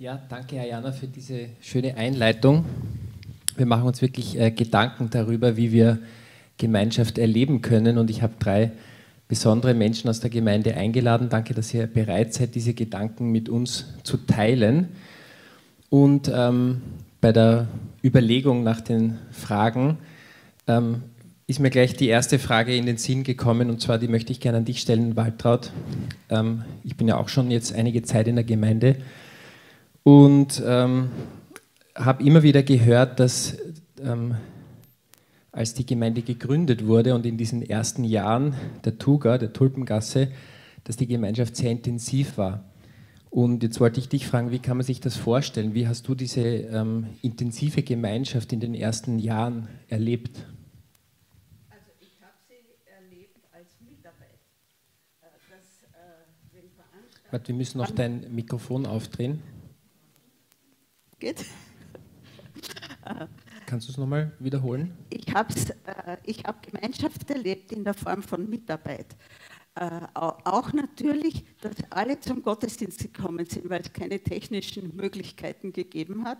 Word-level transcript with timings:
Ja, 0.00 0.16
danke, 0.28 0.60
Ayana, 0.60 0.92
für 0.92 1.08
diese 1.08 1.48
schöne 1.60 1.96
Einleitung. 1.96 2.64
Wir 3.56 3.66
machen 3.66 3.82
uns 3.82 4.00
wirklich 4.00 4.38
äh, 4.38 4.52
Gedanken 4.52 5.10
darüber, 5.10 5.56
wie 5.56 5.72
wir 5.72 5.98
Gemeinschaft 6.56 7.18
erleben 7.18 7.62
können. 7.62 7.98
Und 7.98 8.08
ich 8.08 8.22
habe 8.22 8.34
drei 8.38 8.70
besondere 9.26 9.74
Menschen 9.74 10.08
aus 10.08 10.20
der 10.20 10.30
Gemeinde 10.30 10.76
eingeladen. 10.76 11.30
Danke, 11.30 11.52
dass 11.52 11.74
ihr 11.74 11.88
bereit 11.88 12.32
seid, 12.32 12.54
diese 12.54 12.74
Gedanken 12.74 13.32
mit 13.32 13.48
uns 13.48 13.86
zu 14.04 14.18
teilen. 14.18 14.90
Und 15.90 16.30
ähm, 16.32 16.80
bei 17.20 17.32
der 17.32 17.66
Überlegung 18.04 18.62
nach 18.62 18.80
den 18.80 19.18
Fragen 19.32 19.98
ähm, 20.68 21.02
ist 21.48 21.58
mir 21.58 21.70
gleich 21.70 21.96
die 21.96 22.06
erste 22.06 22.38
Frage 22.38 22.76
in 22.76 22.86
den 22.86 22.98
Sinn 22.98 23.24
gekommen 23.24 23.68
und 23.68 23.80
zwar 23.80 23.98
die 23.98 24.06
möchte 24.06 24.30
ich 24.30 24.38
gerne 24.38 24.58
an 24.58 24.64
dich 24.64 24.78
stellen, 24.78 25.16
Waltraud. 25.16 25.72
Ähm, 26.30 26.62
ich 26.84 26.96
bin 26.96 27.08
ja 27.08 27.16
auch 27.16 27.28
schon 27.28 27.50
jetzt 27.50 27.74
einige 27.74 28.02
Zeit 28.02 28.28
in 28.28 28.36
der 28.36 28.44
Gemeinde 28.44 28.94
und 30.08 30.62
ähm, 30.64 31.10
habe 31.94 32.24
immer 32.24 32.42
wieder 32.42 32.62
gehört, 32.62 33.20
dass 33.20 33.58
ähm, 34.02 34.36
als 35.52 35.74
die 35.74 35.84
Gemeinde 35.84 36.22
gegründet 36.22 36.86
wurde 36.86 37.14
und 37.14 37.26
in 37.26 37.36
diesen 37.36 37.60
ersten 37.60 38.04
Jahren 38.04 38.54
der 38.86 38.96
Tuga, 38.96 39.36
der 39.36 39.52
Tulpengasse, 39.52 40.28
dass 40.84 40.96
die 40.96 41.06
Gemeinschaft 41.06 41.56
sehr 41.56 41.70
intensiv 41.70 42.38
war. 42.38 42.64
Und 43.28 43.62
jetzt 43.62 43.80
wollte 43.80 44.00
ich 44.00 44.08
dich 44.08 44.26
fragen, 44.26 44.50
wie 44.50 44.60
kann 44.60 44.78
man 44.78 44.86
sich 44.86 45.02
das 45.02 45.16
vorstellen? 45.16 45.74
Wie 45.74 45.86
hast 45.86 46.08
du 46.08 46.14
diese 46.14 46.40
ähm, 46.40 47.08
intensive 47.20 47.82
Gemeinschaft 47.82 48.54
in 48.54 48.60
den 48.60 48.74
ersten 48.74 49.18
Jahren 49.18 49.68
erlebt? 49.88 50.38
Also 51.68 51.84
ich 52.00 52.16
habe 52.22 52.32
sie 52.48 52.54
erlebt 52.86 53.36
als 53.52 53.68
Mitarbeit. 53.86 54.40
Äh, 55.20 55.26
das, 55.50 55.82
äh, 55.92 57.30
Warte, 57.30 57.48
wir 57.48 57.54
müssen 57.56 57.76
noch 57.76 57.90
dein 57.90 58.34
Mikrofon 58.34 58.86
aufdrehen. 58.86 59.42
Geht? 61.18 61.44
Kannst 63.66 63.88
du 63.88 63.92
es 63.92 63.98
nochmal 63.98 64.32
wiederholen? 64.38 64.96
Ich 65.10 65.34
habe 65.34 65.52
äh, 65.86 66.16
ich 66.24 66.44
hab 66.44 66.62
Gemeinschaft 66.62 67.28
erlebt 67.30 67.72
in 67.72 67.84
der 67.84 67.94
Form 67.94 68.22
von 68.22 68.48
Mitarbeit. 68.48 69.16
Äh, 69.74 70.06
auch 70.14 70.72
natürlich, 70.72 71.44
dass 71.60 71.74
alle 71.90 72.18
zum 72.20 72.42
Gottesdienst 72.42 73.00
gekommen 73.00 73.46
sind, 73.46 73.68
weil 73.68 73.80
es 73.80 73.92
keine 73.92 74.20
technischen 74.20 74.94
Möglichkeiten 74.96 75.72
gegeben 75.72 76.24
hat. 76.24 76.38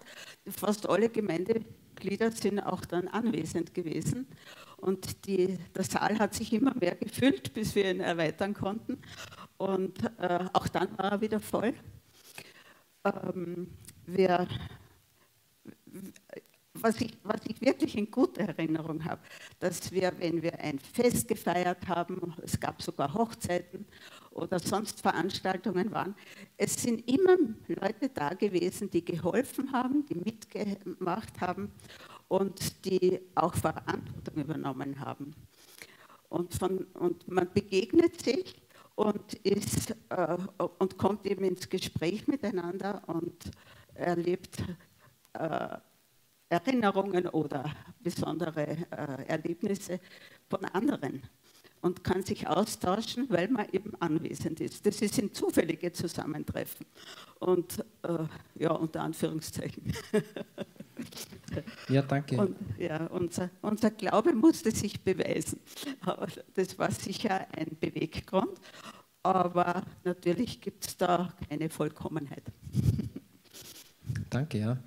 Fast 0.48 0.88
alle 0.88 1.08
Gemeindeglieder 1.08 2.30
sind 2.32 2.60
auch 2.60 2.84
dann 2.84 3.08
anwesend 3.08 3.74
gewesen. 3.74 4.26
Und 4.76 5.26
die, 5.26 5.58
der 5.74 5.84
Saal 5.84 6.18
hat 6.18 6.34
sich 6.34 6.52
immer 6.52 6.74
mehr 6.74 6.94
gefüllt, 6.94 7.52
bis 7.52 7.74
wir 7.74 7.90
ihn 7.90 8.00
erweitern 8.00 8.54
konnten. 8.54 8.98
Und 9.56 10.04
äh, 10.18 10.44
auch 10.52 10.68
dann 10.68 10.96
war 10.96 11.12
er 11.12 11.20
wieder 11.20 11.40
voll. 11.40 11.74
Ähm, 13.04 13.68
wir 14.16 14.46
was 16.82 17.00
ich, 17.00 17.16
was 17.22 17.40
ich 17.46 17.60
wirklich 17.60 17.96
in 17.96 18.10
guter 18.10 18.42
Erinnerung 18.42 19.04
habe, 19.04 19.20
dass 19.58 19.90
wir, 19.92 20.12
wenn 20.18 20.42
wir 20.42 20.58
ein 20.60 20.78
Fest 20.78 21.28
gefeiert 21.28 21.86
haben, 21.88 22.34
es 22.42 22.58
gab 22.58 22.80
sogar 22.82 23.12
Hochzeiten 23.14 23.86
oder 24.30 24.58
sonst 24.58 25.00
Veranstaltungen 25.00 25.90
waren, 25.92 26.14
es 26.56 26.74
sind 26.74 27.08
immer 27.10 27.36
Leute 27.68 28.08
da 28.12 28.30
gewesen, 28.30 28.90
die 28.90 29.04
geholfen 29.04 29.72
haben, 29.72 30.06
die 30.06 30.14
mitgemacht 30.14 31.40
haben 31.40 31.72
und 32.28 32.84
die 32.84 33.20
auch 33.34 33.54
Verantwortung 33.54 34.34
übernommen 34.36 34.98
haben. 35.00 35.34
Und, 36.28 36.54
von, 36.54 36.86
und 36.94 37.26
man 37.26 37.50
begegnet 37.52 38.20
sich 38.22 38.54
und, 38.96 39.34
ist, 39.44 39.92
äh, 40.10 40.36
und 40.78 40.98
kommt 40.98 41.24
eben 41.24 41.44
ins 41.44 41.68
Gespräch 41.68 42.26
miteinander 42.28 43.02
und 43.06 43.50
erlebt 43.98 44.62
äh, 45.34 45.77
Erinnerungen 46.48 47.28
oder 47.28 47.70
besondere 48.00 48.66
äh, 48.66 49.24
Erlebnisse 49.27 50.00
von 50.48 50.64
anderen 50.66 51.22
und 51.81 52.03
kann 52.03 52.22
sich 52.22 52.47
austauschen, 52.47 53.26
weil 53.28 53.48
man 53.48 53.66
eben 53.72 53.92
anwesend 54.00 54.60
ist. 54.60 54.84
Das 54.84 55.00
ist 55.00 55.19
ein 55.19 55.32
zufällige 55.32 55.92
Zusammentreffen 55.92 56.86
und 57.41 57.84
äh, 58.03 58.25
ja, 58.56 58.72
unter 58.72 59.03
Anführungszeichen. 59.03 59.92
Ja, 61.88 62.03
danke. 62.03 62.36
Und, 62.36 62.56
ja, 62.76 63.06
unser, 63.06 63.50
unser 63.62 63.91
Glaube 63.92 64.34
musste 64.34 64.72
sich 64.72 65.00
beweisen. 65.00 65.60
Aber 66.00 66.26
das 66.54 66.76
war 66.78 66.91
sicher 66.91 67.47
ein 67.56 67.76
Beweggrund, 67.78 68.60
aber 69.22 69.84
natürlich 70.03 70.60
gibt 70.60 70.86
es 70.86 70.97
da 70.97 71.32
keine 71.48 71.70
Vollkommenheit. 71.70 72.42
Danke, 74.30 74.58
ja. 74.58 74.78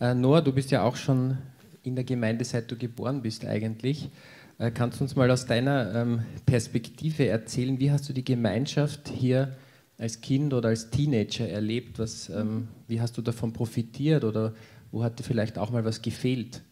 Äh, 0.00 0.14
Noah, 0.14 0.42
du 0.42 0.52
bist 0.52 0.70
ja 0.70 0.82
auch 0.82 0.96
schon 0.96 1.38
in 1.82 1.94
der 1.94 2.04
Gemeinde, 2.04 2.44
seit 2.44 2.70
du 2.70 2.76
geboren 2.76 3.22
bist 3.22 3.44
eigentlich. 3.44 4.10
Äh, 4.58 4.70
kannst 4.70 5.00
du 5.00 5.04
uns 5.04 5.16
mal 5.16 5.30
aus 5.30 5.46
deiner 5.46 5.94
ähm, 5.94 6.22
Perspektive 6.46 7.26
erzählen, 7.26 7.78
wie 7.78 7.90
hast 7.90 8.08
du 8.08 8.12
die 8.12 8.24
Gemeinschaft 8.24 9.08
hier 9.08 9.56
als 9.98 10.20
Kind 10.20 10.52
oder 10.54 10.68
als 10.68 10.90
Teenager 10.90 11.48
erlebt? 11.48 11.98
Was, 11.98 12.28
ähm, 12.28 12.68
wie 12.86 13.00
hast 13.00 13.16
du 13.16 13.22
davon 13.22 13.52
profitiert 13.52 14.24
oder 14.24 14.54
wo 14.90 15.02
hat 15.02 15.18
dir 15.18 15.24
vielleicht 15.24 15.58
auch 15.58 15.70
mal 15.70 15.84
was 15.84 16.02
gefehlt? 16.02 16.62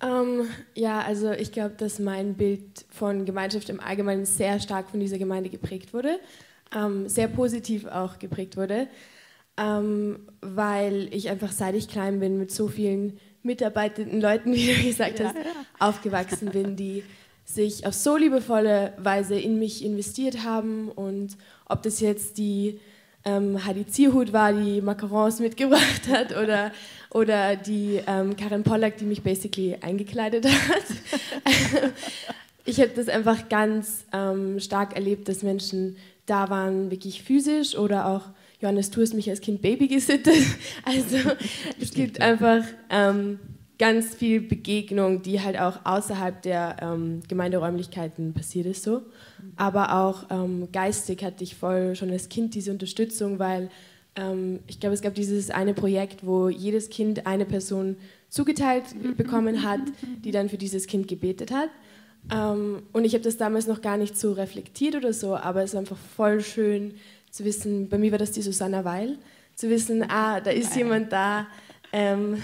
Ähm, 0.00 0.46
ja, 0.74 1.00
also 1.00 1.32
ich 1.32 1.50
glaube, 1.50 1.74
dass 1.76 1.98
mein 1.98 2.34
Bild 2.34 2.84
von 2.90 3.24
Gemeinschaft 3.24 3.68
im 3.68 3.80
Allgemeinen 3.80 4.26
sehr 4.26 4.60
stark 4.60 4.90
von 4.90 5.00
dieser 5.00 5.18
Gemeinde 5.18 5.50
geprägt 5.50 5.92
wurde, 5.92 6.20
ähm, 6.74 7.08
sehr 7.08 7.26
positiv 7.26 7.86
auch 7.86 8.18
geprägt 8.18 8.56
wurde 8.56 8.86
ähm, 9.58 10.20
weil 10.40 11.08
ich 11.12 11.28
einfach 11.28 11.52
seit 11.52 11.74
ich 11.74 11.88
klein 11.88 12.20
bin 12.20 12.38
mit 12.38 12.50
so 12.50 12.68
vielen 12.68 13.18
mitarbeitenden 13.42 14.20
Leuten, 14.20 14.52
wie 14.54 14.72
du 14.72 14.82
gesagt 14.82 15.20
hast, 15.20 15.36
ja. 15.36 15.42
aufgewachsen 15.78 16.50
bin, 16.50 16.76
die 16.76 17.02
sich 17.44 17.86
auf 17.86 17.94
so 17.94 18.16
liebevolle 18.16 18.92
Weise 18.98 19.38
in 19.38 19.58
mich 19.58 19.84
investiert 19.84 20.44
haben 20.44 20.90
und 20.90 21.36
ob 21.66 21.82
das 21.82 22.00
jetzt 22.00 22.36
die 22.36 22.78
ähm, 23.24 23.64
Heidi 23.64 23.86
Zierhut 23.86 24.32
war, 24.32 24.52
die 24.52 24.80
Macarons 24.80 25.40
mitgebracht 25.40 26.08
hat 26.08 26.36
oder, 26.36 26.72
oder 27.10 27.56
die 27.56 28.00
ähm, 28.06 28.36
Karin 28.36 28.62
Pollack, 28.62 28.98
die 28.98 29.06
mich 29.06 29.22
basically 29.22 29.76
eingekleidet 29.80 30.46
hat. 30.46 30.84
ich 32.64 32.80
habe 32.80 32.90
das 32.94 33.08
einfach 33.08 33.48
ganz 33.48 34.04
ähm, 34.12 34.60
stark 34.60 34.94
erlebt, 34.94 35.28
dass 35.28 35.42
Menschen 35.42 35.96
da 36.26 36.50
waren, 36.50 36.90
wirklich 36.90 37.22
physisch 37.22 37.76
oder 37.76 38.06
auch 38.06 38.22
Johannes, 38.60 38.90
du 38.90 39.00
hast 39.02 39.14
mich 39.14 39.30
als 39.30 39.40
Kind 39.40 39.62
Baby 39.62 39.88
gesittet. 39.88 40.34
Also 40.84 41.16
es 41.80 41.92
gibt 41.92 42.20
einfach 42.20 42.64
ähm, 42.90 43.38
ganz 43.78 44.14
viel 44.14 44.40
Begegnung, 44.40 45.22
die 45.22 45.40
halt 45.40 45.58
auch 45.58 45.84
außerhalb 45.84 46.42
der 46.42 46.76
ähm, 46.82 47.20
Gemeinderäumlichkeiten 47.28 48.34
passiert 48.34 48.66
ist 48.66 48.82
so. 48.82 49.02
Aber 49.56 49.94
auch 49.94 50.26
ähm, 50.30 50.68
geistig 50.72 51.22
hatte 51.22 51.44
ich 51.44 51.54
voll 51.54 51.94
schon 51.94 52.10
als 52.10 52.28
Kind 52.28 52.54
diese 52.54 52.72
Unterstützung, 52.72 53.38
weil 53.38 53.70
ähm, 54.16 54.60
ich 54.66 54.80
glaube, 54.80 54.94
es 54.94 55.02
gab 55.02 55.14
dieses 55.14 55.50
eine 55.50 55.74
Projekt, 55.74 56.26
wo 56.26 56.48
jedes 56.48 56.90
Kind 56.90 57.26
eine 57.26 57.44
Person 57.44 57.96
zugeteilt 58.28 58.84
bekommen 59.16 59.62
hat, 59.62 59.80
die 60.24 60.32
dann 60.32 60.48
für 60.48 60.58
dieses 60.58 60.86
Kind 60.86 61.06
gebetet 61.06 61.52
hat. 61.52 61.70
Ähm, 62.32 62.82
und 62.92 63.04
ich 63.04 63.14
habe 63.14 63.24
das 63.24 63.36
damals 63.36 63.68
noch 63.68 63.80
gar 63.80 63.96
nicht 63.96 64.18
so 64.18 64.32
reflektiert 64.32 64.96
oder 64.96 65.12
so, 65.12 65.36
aber 65.36 65.62
es 65.62 65.72
ist 65.72 65.78
einfach 65.78 65.96
voll 65.96 66.40
schön, 66.40 66.94
zu 67.30 67.44
wissen, 67.44 67.88
bei 67.88 67.98
mir 67.98 68.10
war 68.12 68.18
das 68.18 68.32
die 68.32 68.42
Susanna 68.42 68.84
Weil, 68.84 69.18
zu 69.54 69.68
wissen, 69.68 70.04
ah, 70.08 70.40
da 70.40 70.50
ist 70.50 70.76
jemand 70.76 71.12
da, 71.12 71.46
ähm, 71.92 72.40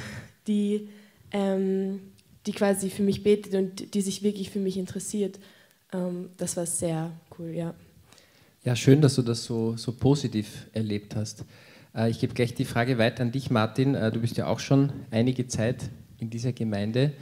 die, 0.46 0.88
ähm, 1.30 2.00
die 2.46 2.52
quasi 2.52 2.90
für 2.90 3.02
mich 3.02 3.22
betet 3.22 3.54
und 3.54 3.94
die 3.94 4.00
sich 4.00 4.22
wirklich 4.22 4.50
für 4.50 4.58
mich 4.58 4.76
interessiert. 4.76 5.38
Ähm, 5.92 6.30
das 6.36 6.56
war 6.56 6.66
sehr 6.66 7.12
cool, 7.38 7.50
ja. 7.50 7.74
Ja, 8.64 8.74
schön, 8.74 9.00
dass 9.00 9.14
du 9.14 9.22
das 9.22 9.44
so, 9.44 9.76
so 9.76 9.92
positiv 9.92 10.66
erlebt 10.72 11.14
hast. 11.16 11.44
Äh, 11.94 12.10
ich 12.10 12.20
gebe 12.20 12.34
gleich 12.34 12.54
die 12.54 12.64
Frage 12.64 12.98
weiter 12.98 13.22
an 13.22 13.30
dich, 13.30 13.50
Martin. 13.50 13.94
Äh, 13.94 14.10
du 14.10 14.20
bist 14.20 14.36
ja 14.36 14.46
auch 14.46 14.58
schon 14.58 14.92
einige 15.10 15.46
Zeit 15.46 15.90
in 16.18 16.30
dieser 16.30 16.52
Gemeinde 16.52 17.12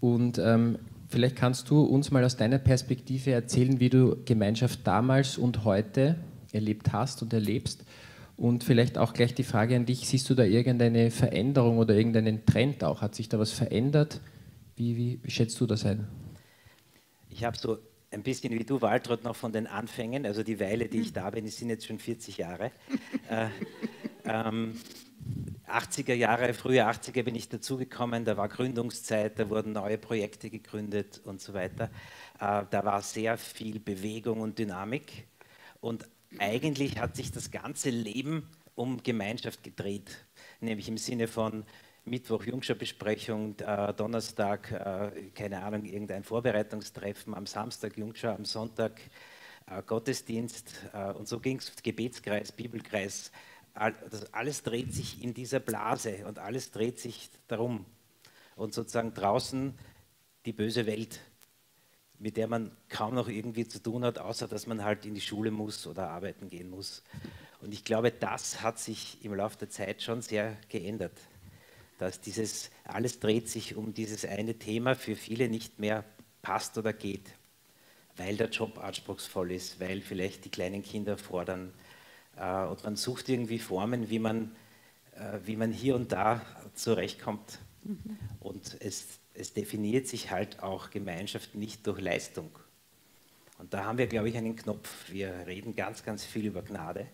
und 0.00 0.38
ähm, 0.38 0.78
vielleicht 1.08 1.36
kannst 1.36 1.68
du 1.70 1.82
uns 1.82 2.10
mal 2.10 2.24
aus 2.24 2.36
deiner 2.36 2.58
Perspektive 2.58 3.32
erzählen, 3.32 3.80
wie 3.80 3.90
du 3.90 4.16
Gemeinschaft 4.24 4.80
damals 4.84 5.36
und 5.36 5.64
heute 5.64 6.16
erlebt 6.52 6.92
hast 6.92 7.22
und 7.22 7.32
erlebst. 7.32 7.84
Und 8.36 8.64
vielleicht 8.64 8.96
auch 8.96 9.12
gleich 9.12 9.34
die 9.34 9.44
Frage 9.44 9.76
an 9.76 9.84
dich, 9.84 10.08
siehst 10.08 10.30
du 10.30 10.34
da 10.34 10.44
irgendeine 10.44 11.10
Veränderung 11.10 11.78
oder 11.78 11.94
irgendeinen 11.94 12.46
Trend 12.46 12.82
auch? 12.84 13.02
Hat 13.02 13.14
sich 13.14 13.28
da 13.28 13.38
was 13.38 13.52
verändert? 13.52 14.20
Wie, 14.76 14.96
wie, 14.96 15.20
wie 15.22 15.30
schätzt 15.30 15.60
du 15.60 15.66
das 15.66 15.84
ein? 15.84 16.08
Ich 17.28 17.44
habe 17.44 17.58
so 17.58 17.78
ein 18.10 18.22
bisschen 18.22 18.52
wie 18.58 18.64
du, 18.64 18.80
Waltraud, 18.80 19.24
noch 19.24 19.36
von 19.36 19.52
den 19.52 19.66
Anfängen, 19.66 20.26
also 20.26 20.42
die 20.42 20.58
Weile, 20.58 20.88
die 20.88 21.00
ich 21.00 21.12
da 21.12 21.28
bin, 21.30 21.46
sind 21.48 21.68
jetzt 21.68 21.86
schon 21.86 21.98
40 21.98 22.38
Jahre. 22.38 22.72
äh, 23.28 23.46
ähm, 24.24 24.74
80er 25.68 26.14
Jahre, 26.14 26.52
frühe 26.54 26.84
80er 26.84 27.22
bin 27.22 27.34
ich 27.34 27.48
dazugekommen, 27.48 28.24
da 28.24 28.36
war 28.36 28.48
Gründungszeit, 28.48 29.38
da 29.38 29.48
wurden 29.48 29.72
neue 29.72 29.98
Projekte 29.98 30.50
gegründet 30.50 31.20
und 31.24 31.40
so 31.40 31.54
weiter. 31.54 31.90
Äh, 32.40 32.64
da 32.70 32.84
war 32.84 33.02
sehr 33.02 33.36
viel 33.38 33.78
Bewegung 33.78 34.40
und 34.40 34.58
Dynamik. 34.58 35.28
Und 35.80 36.08
eigentlich 36.38 36.98
hat 36.98 37.16
sich 37.16 37.32
das 37.32 37.50
ganze 37.50 37.90
Leben 37.90 38.48
um 38.74 39.02
Gemeinschaft 39.02 39.62
gedreht, 39.62 40.24
nämlich 40.60 40.88
im 40.88 40.96
Sinne 40.96 41.28
von 41.28 41.64
Mittwoch 42.04 42.44
Jungschau-Besprechung, 42.44 43.58
äh, 43.58 43.92
Donnerstag, 43.94 44.70
äh, 44.72 45.30
keine 45.34 45.62
Ahnung, 45.62 45.84
irgendein 45.84 46.24
Vorbereitungstreffen, 46.24 47.34
am 47.34 47.46
Samstag 47.46 47.96
Jungschau, 47.98 48.30
am 48.30 48.44
Sonntag 48.44 49.00
äh, 49.66 49.82
Gottesdienst 49.82 50.86
äh, 50.92 51.12
und 51.12 51.28
so 51.28 51.40
ging 51.40 51.58
es, 51.58 51.72
Gebetskreis, 51.82 52.52
Bibelkreis. 52.52 53.30
All, 53.74 53.94
das, 54.10 54.32
alles 54.32 54.62
dreht 54.62 54.94
sich 54.94 55.22
in 55.22 55.34
dieser 55.34 55.60
Blase 55.60 56.26
und 56.26 56.38
alles 56.38 56.70
dreht 56.70 56.98
sich 56.98 57.28
darum. 57.48 57.84
Und 58.56 58.74
sozusagen 58.74 59.14
draußen 59.14 59.78
die 60.46 60.52
böse 60.52 60.86
Welt, 60.86 61.20
mit 62.20 62.36
der 62.36 62.46
man 62.46 62.70
kaum 62.90 63.14
noch 63.14 63.28
irgendwie 63.28 63.66
zu 63.66 63.82
tun 63.82 64.04
hat, 64.04 64.18
außer 64.18 64.46
dass 64.46 64.66
man 64.66 64.84
halt 64.84 65.06
in 65.06 65.14
die 65.14 65.20
Schule 65.22 65.50
muss 65.50 65.86
oder 65.86 66.10
arbeiten 66.10 66.50
gehen 66.50 66.68
muss. 66.68 67.02
Und 67.62 67.72
ich 67.72 67.82
glaube, 67.82 68.12
das 68.12 68.62
hat 68.62 68.78
sich 68.78 69.24
im 69.24 69.34
Laufe 69.34 69.58
der 69.58 69.70
Zeit 69.70 70.02
schon 70.02 70.20
sehr 70.22 70.56
geändert. 70.68 71.18
Dass 71.98 72.20
dieses, 72.20 72.70
alles 72.84 73.20
dreht 73.20 73.48
sich 73.48 73.74
um 73.74 73.94
dieses 73.94 74.24
eine 74.24 74.54
Thema 74.54 74.94
für 74.94 75.16
viele 75.16 75.48
nicht 75.48 75.78
mehr 75.78 76.04
passt 76.42 76.76
oder 76.78 76.92
geht, 76.92 77.30
weil 78.16 78.36
der 78.36 78.50
Job 78.50 78.78
anspruchsvoll 78.78 79.52
ist, 79.52 79.80
weil 79.80 80.02
vielleicht 80.02 80.44
die 80.44 80.50
kleinen 80.50 80.82
Kinder 80.82 81.16
fordern. 81.16 81.72
Äh, 82.36 82.64
und 82.66 82.84
man 82.84 82.96
sucht 82.96 83.30
irgendwie 83.30 83.58
Formen, 83.58 84.10
wie 84.10 84.18
man, 84.18 84.54
äh, 85.14 85.38
wie 85.44 85.56
man 85.56 85.72
hier 85.72 85.96
und 85.96 86.12
da 86.12 86.42
zurechtkommt. 86.74 87.58
Mhm. 87.82 88.18
Und 88.40 88.76
es, 88.80 89.06
es 89.34 89.52
definiert 89.52 90.08
sich 90.08 90.30
halt 90.30 90.62
auch 90.62 90.90
Gemeinschaft 90.90 91.54
nicht 91.54 91.86
durch 91.86 92.00
Leistung. 92.00 92.50
Und 93.58 93.74
da 93.74 93.84
haben 93.84 93.98
wir, 93.98 94.06
glaube 94.06 94.30
ich, 94.30 94.36
einen 94.36 94.56
Knopf. 94.56 95.10
Wir 95.10 95.46
reden 95.46 95.76
ganz, 95.76 96.02
ganz 96.02 96.24
viel 96.24 96.46
über 96.46 96.62
Gnade 96.62 97.06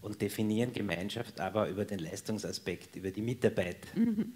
und 0.00 0.22
definieren 0.22 0.72
Gemeinschaft 0.72 1.40
aber 1.40 1.68
über 1.68 1.84
den 1.84 1.98
Leistungsaspekt, 1.98 2.96
über 2.96 3.10
die 3.10 3.22
Mitarbeit. 3.22 3.94
Mhm. 3.94 4.32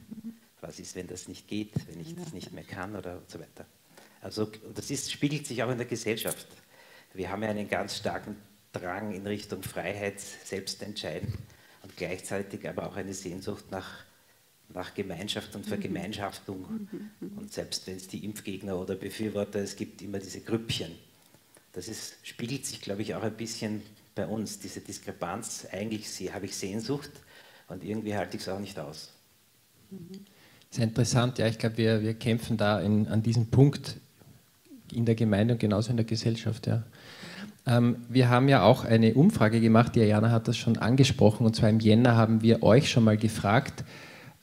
Was 0.61 0.79
ist, 0.79 0.95
wenn 0.95 1.07
das 1.07 1.29
nicht 1.29 1.49
geht, 1.49 1.73
wenn 1.89 2.01
ich 2.01 2.15
das 2.15 2.33
nicht 2.35 2.53
mehr 2.53 2.65
kann 2.65 2.95
oder 2.95 3.23
so 3.27 3.41
weiter. 3.41 3.65
Also 4.21 4.51
das 4.75 4.91
ist, 4.91 5.11
spiegelt 5.11 5.47
sich 5.47 5.63
auch 5.63 5.71
in 5.71 5.79
der 5.79 5.87
Gesellschaft. 5.87 6.47
Wir 7.15 7.31
haben 7.31 7.43
ja 7.43 7.49
einen 7.49 7.69
ganz 7.69 7.97
starken 7.97 8.37
Drang 8.73 9.13
in 9.13 9.27
Richtung 9.27 9.63
Freiheit, 9.63 10.21
Selbstentscheiden 10.21 11.33
und 11.83 11.97
gleichzeitig 11.97 12.69
aber 12.69 12.87
auch 12.87 12.97
eine 12.97 13.15
Sehnsucht 13.15 13.71
nach, 13.71 14.05
nach 14.75 14.95
Gemeinschaft 14.95 15.55
und 15.57 15.67
Vergemeinschaftung. 15.67 16.61
Mhm. 16.61 17.11
Mhm. 17.21 17.39
Und 17.39 17.53
selbst 17.53 17.87
wenn 17.87 17.97
es 17.97 18.09
die 18.09 18.25
Impfgegner 18.25 18.79
oder 18.79 18.95
Befürworter, 18.95 19.61
es 19.61 19.77
gibt 19.77 20.03
immer 20.03 20.19
diese 20.19 20.41
Grüppchen. 20.41 20.93
Das 21.73 21.89
ist, 21.89 22.15
spiegelt 22.23 22.67
sich, 22.67 22.81
glaube 22.81 23.03
ich, 23.03 23.15
auch 23.15 23.23
ein 23.23 23.35
bisschen 23.35 23.83
bei 24.15 24.27
uns, 24.27 24.59
diese 24.59 24.81
Diskrepanz. 24.81 25.67
Eigentlich 25.71 26.33
habe 26.33 26.47
ich 26.47 26.57
Sehnsucht 26.57 27.11
und 27.69 27.85
irgendwie 27.85 28.15
halte 28.15 28.37
ich 28.37 28.43
es 28.43 28.49
auch 28.49 28.59
nicht 28.59 28.79
aus. 28.79 29.13
Sehr 30.71 30.85
interessant, 30.85 31.39
ja, 31.39 31.47
ich 31.47 31.59
glaube, 31.59 31.79
wir, 31.79 32.03
wir 32.03 32.15
kämpfen 32.15 32.57
da 32.57 32.81
in, 32.81 33.09
an 33.09 33.23
diesem 33.23 33.47
Punkt 33.47 33.97
in 34.93 35.05
der 35.05 35.15
Gemeinde 35.15 35.55
und 35.55 35.61
genauso 35.61 35.91
in 35.91 35.97
der 35.97 36.07
Gesellschaft. 36.07 36.67
Ja. 36.67 36.85
Ähm, 37.67 37.97
wir 38.09 38.29
haben 38.29 38.49
ja 38.49 38.63
auch 38.63 38.85
eine 38.85 39.15
Umfrage 39.15 39.61
gemacht, 39.61 39.95
die 39.95 40.01
Jana 40.01 40.31
hat 40.31 40.49
das 40.49 40.57
schon 40.57 40.79
angesprochen, 40.79 41.45
und 41.45 41.57
zwar 41.57 41.71
im 41.71 41.81
Jänner 41.81 42.17
haben 42.17 42.43
wir 42.43 42.63
euch 42.63 42.91
schon 42.91 43.05
mal 43.05 43.17
gefragt 43.17 43.85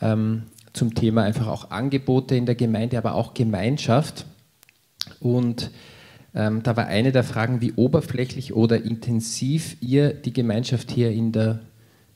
ähm, 0.01 0.43
zum 0.73 0.93
Thema 0.93 1.23
einfach 1.23 1.47
auch 1.47 1.71
Angebote 1.71 2.35
in 2.35 2.45
der 2.45 2.55
Gemeinde, 2.55 2.97
aber 2.97 3.15
auch 3.15 3.33
Gemeinschaft. 3.33 4.25
Und 5.19 5.71
ähm, 6.35 6.61
da 6.63 6.77
war 6.77 6.85
eine 6.87 7.11
der 7.11 7.23
Fragen, 7.23 7.61
wie 7.61 7.73
oberflächlich 7.73 8.53
oder 8.53 8.83
intensiv 8.83 9.77
ihr 9.81 10.13
die 10.13 10.33
Gemeinschaft 10.33 10.91
hier 10.91 11.11
in, 11.11 11.31
der, 11.31 11.61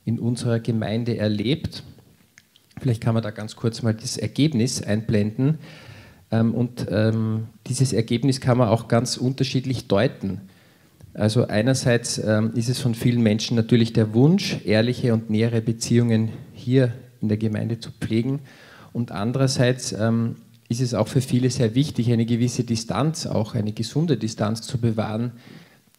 in 0.06 0.20
unserer 0.20 0.60
Gemeinde 0.60 1.18
erlebt. 1.18 1.84
Vielleicht 2.80 3.02
kann 3.02 3.14
man 3.14 3.24
da 3.24 3.32
ganz 3.32 3.56
kurz 3.56 3.82
mal 3.82 3.94
das 3.94 4.18
Ergebnis 4.18 4.84
einblenden. 4.84 5.58
Ähm, 6.30 6.54
und 6.54 6.88
ähm, 6.90 7.48
dieses 7.68 7.94
Ergebnis 7.94 8.42
kann 8.42 8.58
man 8.58 8.70
auch 8.70 8.88
ganz 8.88 9.18
unterschiedlich 9.18 9.88
deuten. 9.88 10.42
Also 11.14 11.48
einerseits 11.48 12.20
ähm, 12.20 12.52
ist 12.56 12.70
es 12.70 12.80
von 12.80 12.96
vielen 12.96 13.22
Menschen 13.22 13.58
natürlich 13.58 13.92
der 13.92 14.14
Wunsch, 14.14 14.58
ehrliche 14.66 15.14
und 15.14 15.30
nähere 15.30 15.62
Beziehungen 15.62 16.30
hier 16.54 16.94
in 17.22 17.28
der 17.28 17.38
Gemeinde 17.38 17.80
zu 17.80 17.92
pflegen. 17.92 18.40
Und 18.94 19.12
andererseits 19.12 19.94
ähm, 19.94 20.36
ist 20.70 20.82
es 20.82 20.94
auch 20.94 21.08
für 21.08 21.22
viele 21.22 21.50
sehr 21.50 21.76
wichtig, 21.76 22.12
eine 22.12 22.26
gewisse 22.26 22.64
Distanz, 22.64 23.26
auch 23.26 23.56
eine 23.56 23.74
gesunde 23.74 24.18
Distanz 24.18 24.62
zu 24.62 24.78
bewahren, 24.80 25.32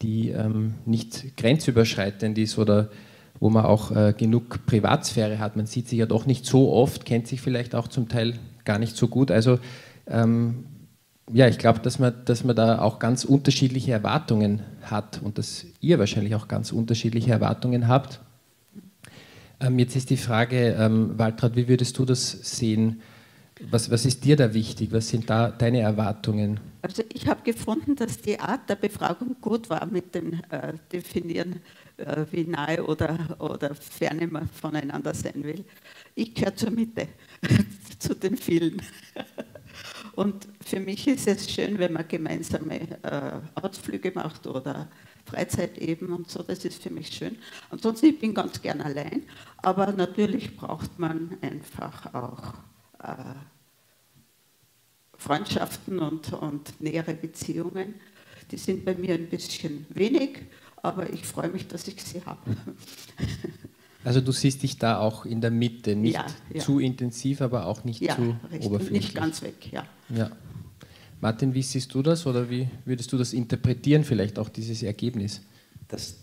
die 0.01 0.29
ähm, 0.29 0.75
nicht 0.85 1.37
grenzüberschreitend 1.37 2.37
ist 2.37 2.57
oder 2.57 2.89
wo 3.39 3.49
man 3.49 3.65
auch 3.65 3.91
äh, 3.91 4.13
genug 4.17 4.65
Privatsphäre 4.65 5.39
hat. 5.39 5.55
Man 5.55 5.65
sieht 5.65 5.87
sich 5.87 5.99
ja 5.99 6.05
doch 6.05 6.25
nicht 6.25 6.45
so 6.45 6.71
oft, 6.71 7.05
kennt 7.05 7.27
sich 7.27 7.41
vielleicht 7.41 7.75
auch 7.75 7.87
zum 7.87 8.07
Teil 8.07 8.35
gar 8.65 8.79
nicht 8.79 8.95
so 8.95 9.07
gut. 9.07 9.31
Also 9.31 9.59
ähm, 10.07 10.65
ja, 11.31 11.47
ich 11.47 11.57
glaube, 11.57 11.79
dass 11.79 11.99
man, 11.99 12.13
dass 12.25 12.43
man 12.43 12.55
da 12.55 12.79
auch 12.79 12.99
ganz 12.99 13.23
unterschiedliche 13.23 13.91
Erwartungen 13.91 14.61
hat 14.81 15.21
und 15.23 15.37
dass 15.37 15.65
ihr 15.79 15.99
wahrscheinlich 15.99 16.35
auch 16.35 16.47
ganz 16.47 16.71
unterschiedliche 16.71 17.31
Erwartungen 17.31 17.87
habt. 17.87 18.19
Ähm, 19.63 19.79
jetzt 19.79 19.95
ist 19.95 20.09
die 20.09 20.17
Frage, 20.17 20.75
ähm, 20.77 21.17
Waltraud, 21.17 21.55
wie 21.55 21.67
würdest 21.67 21.97
du 21.97 22.05
das 22.05 22.31
sehen? 22.31 23.01
Was, 23.69 23.89
was 23.89 24.05
ist 24.05 24.25
dir 24.25 24.35
da 24.35 24.53
wichtig? 24.53 24.91
Was 24.91 25.07
sind 25.07 25.29
da 25.29 25.49
deine 25.49 25.79
Erwartungen? 25.79 26.59
Also 26.81 27.03
ich 27.13 27.27
habe 27.27 27.43
gefunden, 27.43 27.95
dass 27.95 28.17
die 28.17 28.37
Art 28.39 28.69
der 28.69 28.75
Befragung 28.75 29.37
gut 29.39 29.69
war 29.69 29.85
mit 29.85 30.13
dem 30.15 30.41
äh, 30.49 30.73
Definieren, 30.91 31.61
äh, 31.95 32.25
wie 32.31 32.43
nahe 32.43 32.83
oder, 32.83 33.37
oder 33.39 33.73
ferne 33.73 34.27
man 34.27 34.49
voneinander 34.49 35.13
sein 35.13 35.43
will. 35.43 35.63
Ich 36.13 36.33
gehöre 36.33 36.55
zur 36.55 36.71
Mitte, 36.71 37.07
zu 37.99 38.15
den 38.15 38.35
vielen. 38.35 38.81
Und 40.15 40.47
für 40.63 40.79
mich 40.79 41.07
ist 41.07 41.27
es 41.27 41.49
schön, 41.49 41.79
wenn 41.79 41.93
man 41.93 42.07
gemeinsame 42.07 42.81
äh, 43.01 43.31
Ausflüge 43.55 44.11
macht 44.13 44.45
oder 44.45 44.89
Freizeit 45.33 45.77
eben 45.79 46.13
und 46.13 46.29
so, 46.29 46.43
das 46.43 46.63
ist 46.63 46.83
für 46.83 46.91
mich 46.91 47.07
schön. 47.07 47.37
Ansonsten, 47.71 48.07
ich 48.07 48.19
bin 48.19 48.33
ganz 48.33 48.61
gern 48.61 48.81
allein, 48.81 49.23
aber 49.57 49.91
natürlich 49.91 50.55
braucht 50.55 50.99
man 50.99 51.37
einfach 51.41 52.13
auch 52.13 52.53
äh, 53.01 53.33
Freundschaften 55.17 55.99
und, 55.99 56.33
und 56.33 56.79
nähere 56.81 57.15
Beziehungen. 57.15 57.95
Die 58.51 58.57
sind 58.57 58.85
bei 58.85 58.93
mir 58.93 59.15
ein 59.15 59.27
bisschen 59.27 59.87
wenig, 59.89 60.39
aber 60.83 61.11
ich 61.11 61.25
freue 61.25 61.49
mich, 61.49 61.67
dass 61.67 61.87
ich 61.87 62.01
sie 62.03 62.23
habe. 62.25 62.39
Also 64.05 64.19
du 64.19 64.33
siehst 64.33 64.63
dich 64.63 64.77
da 64.77 64.99
auch 64.99 65.23
in 65.25 65.39
der 65.39 65.49
Mitte, 65.49 65.95
nicht 65.95 66.15
ja, 66.15 66.25
ja. 66.53 66.61
zu 66.61 66.79
intensiv, 66.79 67.39
aber 67.39 67.67
auch 67.67 67.85
nicht 67.85 68.01
ja, 68.01 68.17
zu 68.17 68.35
richtig, 68.51 68.67
oberflächlich. 68.67 69.01
Nicht 69.01 69.15
ganz 69.15 69.41
weg, 69.41 69.71
ja. 69.71 69.85
ja. 70.09 70.29
Martin, 71.23 71.53
wie 71.53 71.63
siehst 71.63 71.93
du 71.93 72.01
das 72.01 72.25
oder 72.25 72.49
wie 72.49 72.67
würdest 72.83 73.13
du 73.13 73.17
das 73.17 73.31
interpretieren, 73.31 74.03
vielleicht 74.03 74.37
auch 74.37 74.49
dieses 74.49 74.83
Ergebnis? 74.83 75.39
Das 75.87 76.15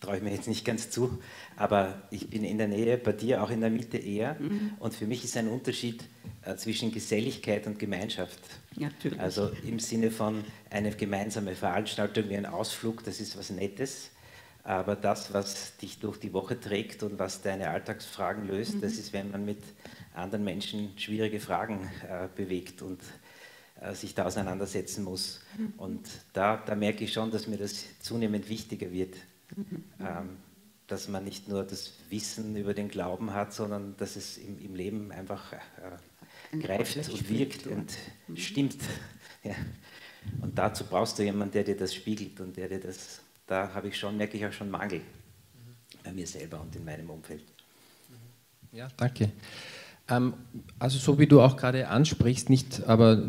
traue 0.00 0.16
ich 0.16 0.22
mir 0.22 0.32
jetzt 0.32 0.48
nicht 0.48 0.64
ganz 0.64 0.88
zu, 0.88 1.18
aber 1.56 2.02
ich 2.10 2.30
bin 2.30 2.42
in 2.42 2.56
der 2.56 2.68
Nähe, 2.68 2.96
bei 2.96 3.12
dir 3.12 3.42
auch 3.42 3.50
in 3.50 3.60
der 3.60 3.68
Mitte 3.68 3.98
eher. 3.98 4.38
Mhm. 4.40 4.72
Und 4.78 4.94
für 4.94 5.06
mich 5.06 5.24
ist 5.24 5.36
ein 5.36 5.48
Unterschied 5.48 6.04
äh, 6.40 6.56
zwischen 6.56 6.90
Geselligkeit 6.90 7.66
und 7.66 7.78
Gemeinschaft. 7.78 8.40
Natürlich. 8.76 9.20
Also 9.20 9.50
im 9.62 9.78
Sinne 9.78 10.10
von 10.10 10.42
eine 10.70 10.92
gemeinsame 10.92 11.54
Veranstaltung 11.54 12.30
wie 12.30 12.38
ein 12.38 12.46
Ausflug, 12.46 13.04
das 13.04 13.20
ist 13.20 13.36
was 13.36 13.50
Nettes. 13.50 14.08
Aber 14.62 14.96
das, 14.96 15.34
was 15.34 15.76
dich 15.76 15.98
durch 15.98 16.16
die 16.16 16.32
Woche 16.32 16.58
trägt 16.58 17.02
und 17.02 17.18
was 17.18 17.42
deine 17.42 17.68
Alltagsfragen 17.68 18.48
löst, 18.48 18.76
mhm. 18.76 18.80
das 18.80 18.94
ist, 18.94 19.12
wenn 19.12 19.30
man 19.30 19.44
mit 19.44 19.60
anderen 20.14 20.44
Menschen 20.44 20.92
schwierige 20.96 21.40
Fragen 21.40 21.90
äh, 22.08 22.28
bewegt 22.34 22.80
und 22.80 23.00
äh, 23.00 23.23
sich 23.92 24.14
da 24.14 24.24
auseinandersetzen 24.24 25.04
muss. 25.04 25.40
Und 25.76 26.08
da, 26.32 26.56
da 26.56 26.74
merke 26.74 27.04
ich 27.04 27.12
schon, 27.12 27.30
dass 27.30 27.46
mir 27.46 27.58
das 27.58 27.84
zunehmend 28.00 28.48
wichtiger 28.48 28.90
wird. 28.90 29.16
Ähm, 30.00 30.36
dass 30.86 31.08
man 31.08 31.24
nicht 31.24 31.48
nur 31.48 31.64
das 31.64 31.92
Wissen 32.10 32.56
über 32.56 32.74
den 32.74 32.88
Glauben 32.88 33.32
hat, 33.32 33.52
sondern 33.52 33.96
dass 33.96 34.16
es 34.16 34.36
im, 34.36 34.58
im 34.58 34.74
Leben 34.74 35.12
einfach 35.12 35.52
äh, 35.52 36.58
greift 36.58 36.96
und 37.08 37.30
wirkt 37.30 37.66
und 37.66 37.92
mhm. 38.28 38.36
stimmt. 38.36 38.76
Ja. 39.42 39.54
Und 40.40 40.56
dazu 40.56 40.84
brauchst 40.84 41.18
du 41.18 41.22
jemanden, 41.22 41.52
der 41.52 41.64
dir 41.64 41.76
das 41.76 41.94
spiegelt 41.94 42.40
und 42.40 42.56
der 42.56 42.66
dir 42.66 42.80
das, 42.80 43.20
da 43.46 43.74
habe 43.74 43.88
ich 43.88 43.98
schon, 43.98 44.16
merke 44.16 44.38
ich 44.38 44.46
auch 44.46 44.52
schon 44.52 44.70
Mangel 44.70 45.02
bei 46.02 46.10
mir 46.10 46.26
selber 46.26 46.62
und 46.62 46.74
in 46.74 46.82
meinem 46.82 47.10
Umfeld. 47.10 47.44
Ja, 48.72 48.88
danke. 48.96 49.32
Ähm, 50.08 50.32
also 50.78 50.96
so 50.96 51.18
wie 51.18 51.26
du 51.26 51.42
auch 51.42 51.58
gerade 51.58 51.88
ansprichst, 51.88 52.48
nicht 52.48 52.84
aber 52.84 53.22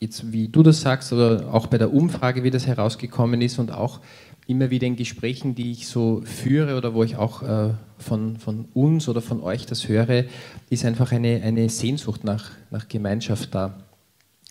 jetzt 0.00 0.32
wie 0.32 0.48
du 0.48 0.62
das 0.62 0.80
sagst 0.80 1.12
oder 1.12 1.52
auch 1.52 1.66
bei 1.66 1.78
der 1.78 1.92
Umfrage, 1.92 2.44
wie 2.44 2.50
das 2.50 2.66
herausgekommen 2.66 3.40
ist 3.40 3.58
und 3.58 3.72
auch 3.72 4.00
immer 4.46 4.70
wieder 4.70 4.86
in 4.86 4.96
Gesprächen, 4.96 5.54
die 5.54 5.72
ich 5.72 5.88
so 5.88 6.22
führe 6.24 6.76
oder 6.76 6.94
wo 6.94 7.02
ich 7.02 7.16
auch 7.16 7.42
äh, 7.42 7.74
von, 7.98 8.38
von 8.38 8.66
uns 8.72 9.08
oder 9.08 9.20
von 9.20 9.42
euch 9.42 9.66
das 9.66 9.88
höre, 9.88 10.24
ist 10.70 10.84
einfach 10.84 11.12
eine, 11.12 11.42
eine 11.42 11.68
Sehnsucht 11.68 12.24
nach, 12.24 12.50
nach 12.70 12.88
Gemeinschaft 12.88 13.54
da. 13.54 13.78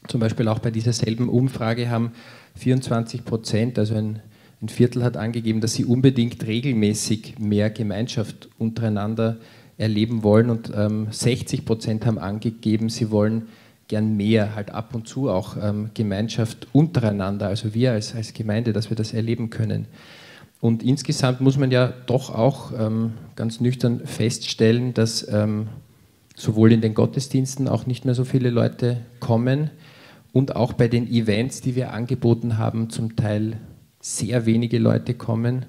Zum 0.08 0.20
Beispiel 0.20 0.48
auch 0.48 0.60
bei 0.60 0.70
dieser 0.70 0.94
selben 0.94 1.30
Umfrage 1.30 1.90
haben 1.90 2.12
24 2.56 3.26
Prozent, 3.26 3.80
also 3.80 3.96
ein, 3.96 4.22
ein 4.62 4.70
Viertel 4.70 5.04
hat 5.04 5.18
angegeben, 5.18 5.62
dass 5.62 5.74
sie 5.74 5.86
unbedingt 5.86 6.46
regelmäßig 6.46 7.40
mehr 7.40 7.72
Gemeinschaft 7.72 8.50
untereinander 8.60 9.38
erleben 9.78 10.24
wollen 10.24 10.50
und 10.50 10.72
ähm, 10.76 11.08
60 11.10 11.66
Prozent 11.66 12.06
haben 12.06 12.20
angegeben, 12.20 12.90
sie 12.90 13.10
wollen 13.10 13.48
gern 13.88 14.18
mehr, 14.18 14.56
halt 14.56 14.72
ab 14.72 14.94
und 14.94 15.08
zu 15.08 15.30
auch 15.30 15.56
ähm, 15.62 15.92
Gemeinschaft 15.94 16.68
untereinander, 16.74 17.48
also 17.48 17.74
wir 17.74 17.94
als, 17.94 18.16
als 18.16 18.34
Gemeinde, 18.34 18.74
dass 18.74 18.90
wir 18.90 18.98
das 18.98 19.14
erleben 19.14 19.50
können. 19.50 19.88
Und 20.60 20.84
insgesamt 20.84 21.40
muss 21.40 21.58
man 21.58 21.72
ja 21.72 21.94
doch 22.06 22.34
auch 22.34 22.72
ähm, 22.78 23.14
ganz 23.36 23.60
nüchtern 23.62 24.02
feststellen, 24.06 24.94
dass 24.94 25.28
ähm, 25.32 25.68
sowohl 26.36 26.72
in 26.72 26.82
den 26.82 26.94
Gottesdiensten 26.94 27.68
auch 27.68 27.86
nicht 27.86 28.06
mehr 28.06 28.16
so 28.16 28.26
viele 28.26 28.50
Leute 28.50 29.02
kommen 29.20 29.70
und 30.34 30.56
auch 30.56 30.74
bei 30.74 30.88
den 30.88 31.08
Events, 31.08 31.62
die 31.62 31.76
wir 31.76 31.94
angeboten 31.94 32.58
haben, 32.58 32.90
zum 32.90 33.16
Teil 33.16 33.58
sehr 34.00 34.46
wenige 34.46 34.80
Leute 34.80 35.14
kommen, 35.14 35.66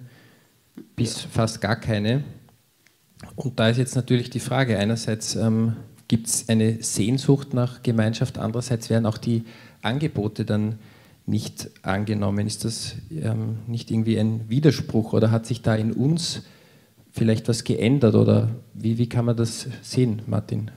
bis 0.96 1.20
fast 1.20 1.60
gar 1.60 1.76
keine. 1.76 2.24
Und 3.34 3.58
da 3.58 3.68
ist 3.68 3.78
jetzt 3.78 3.96
natürlich 3.96 4.30
die 4.30 4.40
Frage, 4.40 4.78
einerseits 4.78 5.36
ähm, 5.36 5.76
gibt 6.08 6.26
es 6.26 6.48
eine 6.48 6.82
Sehnsucht 6.82 7.54
nach 7.54 7.82
Gemeinschaft, 7.82 8.38
andererseits 8.38 8.90
werden 8.90 9.06
auch 9.06 9.18
die 9.18 9.44
Angebote 9.82 10.44
dann 10.44 10.78
nicht 11.26 11.70
angenommen. 11.82 12.46
Ist 12.46 12.64
das 12.64 12.96
ähm, 13.10 13.58
nicht 13.66 13.90
irgendwie 13.90 14.18
ein 14.18 14.48
Widerspruch 14.48 15.12
oder 15.12 15.30
hat 15.30 15.46
sich 15.46 15.60
da 15.60 15.76
in 15.76 15.92
uns 15.92 16.42
vielleicht 17.12 17.48
was 17.48 17.64
geändert 17.64 18.14
oder 18.14 18.48
wie, 18.74 18.96
wie 18.98 19.08
kann 19.08 19.26
man 19.26 19.36
das 19.36 19.66
sehen, 19.82 20.22
Martin? 20.26 20.70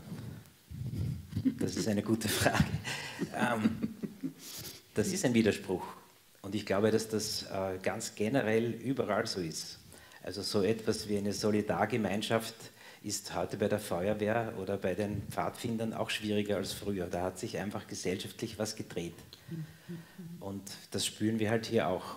Das 1.60 1.76
ist 1.76 1.88
eine 1.88 2.04
gute 2.04 2.28
Frage. 2.28 2.66
Ähm, 3.36 3.96
das 4.94 5.08
ist 5.08 5.24
ein 5.24 5.34
Widerspruch 5.34 5.84
und 6.42 6.54
ich 6.54 6.66
glaube, 6.66 6.92
dass 6.92 7.08
das 7.08 7.44
äh, 7.44 7.78
ganz 7.82 8.16
generell 8.16 8.72
überall 8.72 9.26
so 9.26 9.40
ist. 9.40 9.80
Also 10.24 10.42
so 10.42 10.62
etwas 10.64 11.08
wie 11.08 11.18
eine 11.18 11.34
Solidargemeinschaft 11.34 12.54
ist 13.04 13.34
heute 13.36 13.58
bei 13.58 13.68
der 13.68 13.80
Feuerwehr 13.80 14.54
oder 14.60 14.78
bei 14.78 14.94
den 14.94 15.24
Pfadfindern 15.30 15.94
auch 15.94 16.10
schwieriger 16.10 16.58
als 16.58 16.74
früher. 16.74 17.08
Da 17.08 17.24
hat 17.24 17.40
sich 17.40 17.58
einfach 17.58 17.88
gesellschaftlich 17.88 18.60
was 18.60 18.76
gedreht. 18.76 19.16
Und 20.40 20.62
das 20.92 21.06
spüren 21.06 21.40
wir 21.40 21.50
halt 21.50 21.66
hier 21.66 21.88
auch. 21.88 22.16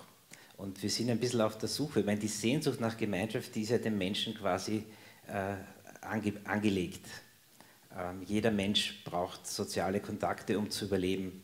Und 0.56 0.82
wir 0.82 0.90
sind 0.90 1.10
ein 1.10 1.18
bisschen 1.18 1.40
auf 1.40 1.58
der 1.58 1.68
Suche. 1.68 2.02
Meine, 2.02 2.20
die 2.20 2.28
Sehnsucht 2.28 2.80
nach 2.80 2.96
Gemeinschaft, 2.96 3.54
die 3.54 3.62
ist 3.62 3.70
ja 3.70 3.78
dem 3.78 3.98
Menschen 3.98 4.34
quasi 4.34 4.84
äh, 5.26 5.54
ange 6.02 6.34
angelegt. 6.44 7.06
Ähm, 7.96 8.22
jeder 8.26 8.50
Mensch 8.50 9.02
braucht 9.04 9.46
soziale 9.46 10.00
Kontakte, 10.00 10.58
um 10.58 10.70
zu 10.70 10.84
überleben. 10.84 11.42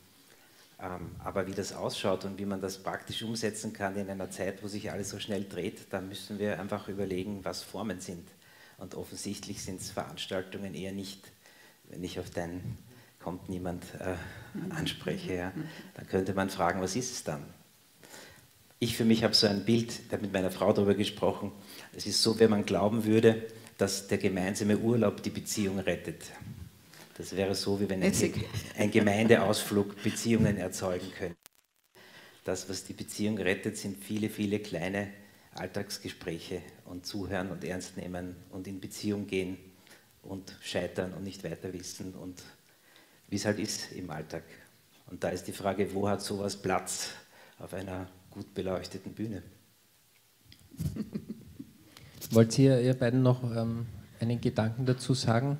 Ähm, 0.80 1.10
aber 1.18 1.46
wie 1.46 1.52
das 1.52 1.72
ausschaut 1.72 2.24
und 2.24 2.38
wie 2.38 2.44
man 2.44 2.60
das 2.60 2.78
praktisch 2.78 3.22
umsetzen 3.22 3.72
kann 3.72 3.96
in 3.96 4.08
einer 4.08 4.30
Zeit, 4.30 4.62
wo 4.62 4.68
sich 4.68 4.90
alles 4.90 5.10
so 5.10 5.18
schnell 5.18 5.44
dreht, 5.44 5.86
da 5.90 6.00
müssen 6.00 6.38
wir 6.38 6.60
einfach 6.60 6.88
überlegen, 6.88 7.40
was 7.44 7.62
Formen 7.62 8.00
sind. 8.00 8.26
Und 8.80 8.94
offensichtlich 8.94 9.62
sind 9.62 9.80
es 9.80 9.90
Veranstaltungen 9.90 10.74
eher 10.74 10.92
nicht. 10.92 11.20
Wenn 11.84 12.02
ich 12.02 12.18
auf 12.18 12.30
dein 12.30 12.78
kommt 13.18 13.50
niemand 13.50 13.84
äh, 14.00 14.14
anspreche, 14.70 15.34
ja, 15.34 15.52
dann 15.94 16.06
könnte 16.06 16.32
man 16.32 16.48
fragen, 16.48 16.80
was 16.80 16.96
ist 16.96 17.12
es 17.12 17.22
dann? 17.22 17.44
Ich 18.78 18.96
für 18.96 19.04
mich 19.04 19.22
habe 19.22 19.34
so 19.34 19.46
ein 19.46 19.66
Bild, 19.66 19.92
ich 20.06 20.10
habe 20.12 20.22
mit 20.22 20.32
meiner 20.32 20.50
Frau 20.50 20.72
darüber 20.72 20.94
gesprochen. 20.94 21.52
Es 21.94 22.06
ist 22.06 22.22
so, 22.22 22.38
wenn 22.38 22.48
man 22.48 22.64
glauben 22.64 23.04
würde, 23.04 23.46
dass 23.76 24.08
der 24.08 24.16
gemeinsame 24.16 24.78
Urlaub 24.78 25.22
die 25.22 25.30
Beziehung 25.30 25.78
rettet. 25.78 26.22
Das 27.18 27.36
wäre 27.36 27.54
so, 27.54 27.78
wie 27.78 27.90
wenn 27.90 28.02
ein, 28.02 28.14
ein 28.78 28.90
Gemeindeausflug 28.90 30.02
Beziehungen 30.02 30.56
erzeugen 30.56 31.12
könnte. 31.18 31.36
Das, 32.44 32.70
was 32.70 32.84
die 32.84 32.94
Beziehung 32.94 33.36
rettet, 33.36 33.76
sind 33.76 34.02
viele, 34.02 34.30
viele 34.30 34.60
kleine 34.60 35.08
Alltagsgespräche 35.54 36.62
und 36.84 37.06
Zuhören 37.06 37.50
und 37.50 37.64
Ernst 37.64 37.96
nehmen 37.96 38.36
und 38.50 38.66
in 38.66 38.80
Beziehung 38.80 39.26
gehen 39.26 39.58
und 40.22 40.56
scheitern 40.60 41.12
und 41.14 41.24
nicht 41.24 41.42
weiter 41.44 41.72
wissen 41.72 42.14
und 42.14 42.42
wie 43.28 43.36
es 43.36 43.44
halt 43.44 43.58
ist 43.58 43.92
im 43.92 44.10
Alltag. 44.10 44.42
Und 45.06 45.24
da 45.24 45.30
ist 45.30 45.44
die 45.44 45.52
Frage, 45.52 45.92
wo 45.94 46.08
hat 46.08 46.20
sowas 46.22 46.56
Platz 46.56 47.10
auf 47.58 47.74
einer 47.74 48.08
gut 48.30 48.54
beleuchteten 48.54 49.12
Bühne? 49.12 49.42
Wollt 52.30 52.58
ihr, 52.58 52.80
ihr 52.80 52.94
beiden 52.94 53.22
noch 53.22 53.42
ähm, 53.42 53.86
einen 54.20 54.40
Gedanken 54.40 54.86
dazu 54.86 55.14
sagen? 55.14 55.58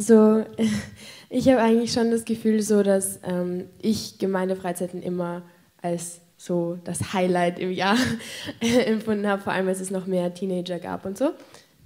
Also 0.00 0.46
ich 1.28 1.46
habe 1.48 1.60
eigentlich 1.60 1.92
schon 1.92 2.10
das 2.10 2.24
Gefühl 2.24 2.62
so, 2.62 2.82
dass 2.82 3.20
ähm, 3.22 3.66
ich 3.82 4.18
Gemeindefreizeiten 4.18 5.02
immer 5.02 5.42
als 5.82 6.22
so 6.40 6.78
das 6.84 7.12
Highlight 7.12 7.58
im 7.58 7.70
Jahr 7.70 7.98
empfunden 8.86 9.26
habe, 9.26 9.42
vor 9.42 9.52
allem 9.52 9.68
als 9.68 9.78
es 9.80 9.90
noch 9.90 10.06
mehr 10.06 10.32
Teenager 10.32 10.78
gab 10.78 11.04
und 11.04 11.18
so. 11.18 11.32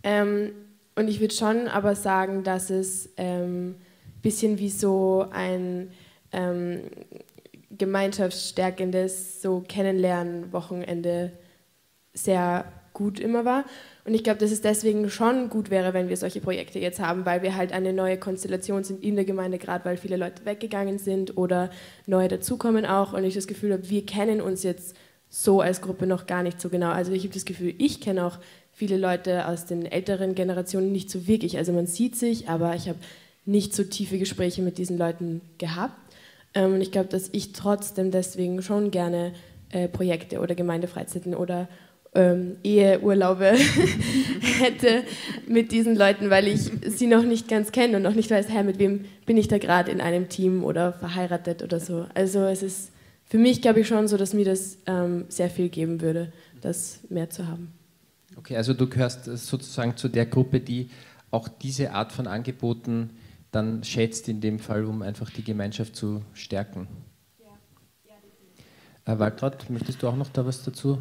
Ähm, 0.04 0.52
und 0.94 1.08
ich 1.08 1.20
würde 1.20 1.34
schon 1.34 1.66
aber 1.66 1.96
sagen, 1.96 2.44
dass 2.44 2.70
es 2.70 3.08
ein 3.16 3.26
ähm, 3.26 3.74
bisschen 4.22 4.60
wie 4.60 4.68
so 4.68 5.26
ein 5.32 5.90
ähm, 6.30 6.82
gemeinschaftsstärkendes 7.70 9.42
so 9.42 9.64
Kennenlernen-Wochenende 9.66 11.32
sehr 12.12 12.64
gut 12.92 13.18
immer 13.18 13.44
war. 13.44 13.64
Und 14.06 14.12
ich 14.12 14.22
glaube, 14.22 14.38
dass 14.38 14.50
es 14.50 14.60
deswegen 14.60 15.08
schon 15.08 15.48
gut 15.48 15.70
wäre, 15.70 15.94
wenn 15.94 16.10
wir 16.10 16.16
solche 16.18 16.40
Projekte 16.40 16.78
jetzt 16.78 17.00
haben, 17.00 17.24
weil 17.24 17.42
wir 17.42 17.56
halt 17.56 17.72
eine 17.72 17.94
neue 17.94 18.18
Konstellation 18.18 18.84
sind 18.84 19.02
in 19.02 19.16
der 19.16 19.24
Gemeinde, 19.24 19.58
gerade 19.58 19.84
weil 19.86 19.96
viele 19.96 20.18
Leute 20.18 20.44
weggegangen 20.44 20.98
sind 20.98 21.38
oder 21.38 21.70
neue 22.06 22.28
dazukommen 22.28 22.84
auch. 22.84 23.14
Und 23.14 23.24
ich 23.24 23.34
das 23.34 23.46
Gefühl 23.46 23.72
habe, 23.72 23.88
wir 23.88 24.04
kennen 24.04 24.42
uns 24.42 24.62
jetzt 24.62 24.94
so 25.30 25.62
als 25.62 25.80
Gruppe 25.80 26.06
noch 26.06 26.26
gar 26.26 26.42
nicht 26.42 26.60
so 26.60 26.68
genau. 26.68 26.90
Also 26.90 27.12
ich 27.12 27.24
habe 27.24 27.32
das 27.32 27.46
Gefühl, 27.46 27.74
ich 27.78 28.02
kenne 28.02 28.26
auch 28.26 28.38
viele 28.72 28.98
Leute 28.98 29.48
aus 29.48 29.64
den 29.64 29.86
älteren 29.86 30.34
Generationen 30.34 30.92
nicht 30.92 31.10
so 31.10 31.26
wirklich. 31.26 31.56
Also 31.56 31.72
man 31.72 31.86
sieht 31.86 32.16
sich, 32.16 32.48
aber 32.48 32.74
ich 32.74 32.88
habe 32.88 32.98
nicht 33.46 33.74
so 33.74 33.84
tiefe 33.84 34.18
Gespräche 34.18 34.60
mit 34.60 34.76
diesen 34.76 34.98
Leuten 34.98 35.40
gehabt. 35.56 35.96
Ähm, 36.52 36.74
und 36.74 36.80
ich 36.82 36.92
glaube, 36.92 37.08
dass 37.08 37.30
ich 37.32 37.52
trotzdem 37.52 38.10
deswegen 38.10 38.60
schon 38.62 38.90
gerne 38.90 39.32
äh, 39.70 39.88
Projekte 39.88 40.40
oder 40.40 40.54
Gemeindefreizeiten 40.54 41.34
oder 41.34 41.68
ähm, 42.14 42.56
Eheurlaube 42.62 43.52
hätte 44.40 45.02
mit 45.46 45.72
diesen 45.72 45.96
Leuten, 45.96 46.30
weil 46.30 46.46
ich 46.46 46.70
sie 46.86 47.06
noch 47.06 47.24
nicht 47.24 47.48
ganz 47.48 47.72
kenne 47.72 47.96
und 47.96 48.02
noch 48.02 48.14
nicht 48.14 48.30
weiß, 48.30 48.48
hey, 48.48 48.62
mit 48.62 48.78
wem 48.78 49.04
bin 49.26 49.36
ich 49.36 49.48
da 49.48 49.58
gerade 49.58 49.90
in 49.90 50.00
einem 50.00 50.28
Team 50.28 50.64
oder 50.64 50.92
verheiratet 50.92 51.62
oder 51.62 51.80
so. 51.80 52.06
Also 52.14 52.44
es 52.44 52.62
ist 52.62 52.92
für 53.24 53.38
mich, 53.38 53.62
glaube 53.62 53.80
ich, 53.80 53.88
schon 53.88 54.06
so, 54.06 54.16
dass 54.16 54.32
mir 54.32 54.44
das 54.44 54.78
ähm, 54.86 55.24
sehr 55.28 55.50
viel 55.50 55.68
geben 55.68 56.00
würde, 56.00 56.32
das 56.60 57.00
mehr 57.08 57.30
zu 57.30 57.48
haben. 57.48 57.72
Okay, 58.36 58.56
also 58.56 58.74
du 58.74 58.88
gehörst 58.88 59.24
sozusagen 59.24 59.96
zu 59.96 60.08
der 60.08 60.26
Gruppe, 60.26 60.60
die 60.60 60.90
auch 61.30 61.48
diese 61.48 61.92
Art 61.92 62.12
von 62.12 62.26
Angeboten 62.26 63.10
dann 63.50 63.82
schätzt, 63.84 64.28
in 64.28 64.40
dem 64.40 64.58
Fall, 64.58 64.84
um 64.84 65.02
einfach 65.02 65.30
die 65.30 65.44
Gemeinschaft 65.44 65.96
zu 65.96 66.22
stärken. 66.32 66.88
Ja. 67.40 68.12
Ja, 69.06 69.14
äh, 69.14 69.18
Waltraud, 69.18 69.68
möchtest 69.70 70.02
du 70.02 70.08
auch 70.08 70.16
noch 70.16 70.28
da 70.28 70.44
was 70.46 70.62
dazu 70.64 70.98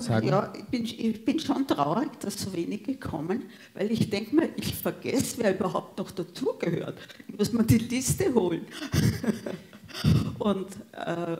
sagen? 0.00 0.28
Ja, 0.28 0.52
ich 0.56 0.64
bin, 0.64 0.84
ich 0.84 1.24
bin 1.24 1.38
schon 1.38 1.66
traurig, 1.66 2.18
dass 2.20 2.40
so 2.40 2.52
wenige 2.52 2.96
kommen, 2.96 3.44
weil 3.74 3.90
ich 3.90 4.08
denke 4.08 4.34
mir, 4.34 4.48
ich 4.56 4.74
vergesse, 4.74 5.38
wer 5.38 5.54
überhaupt 5.54 5.98
noch 5.98 6.10
dazugehört. 6.10 6.98
Ich 7.28 7.38
muss 7.38 7.52
mir 7.52 7.64
die 7.64 7.78
Liste 7.78 8.32
holen. 8.34 8.66
Und 10.38 10.68
äh, 10.92 11.36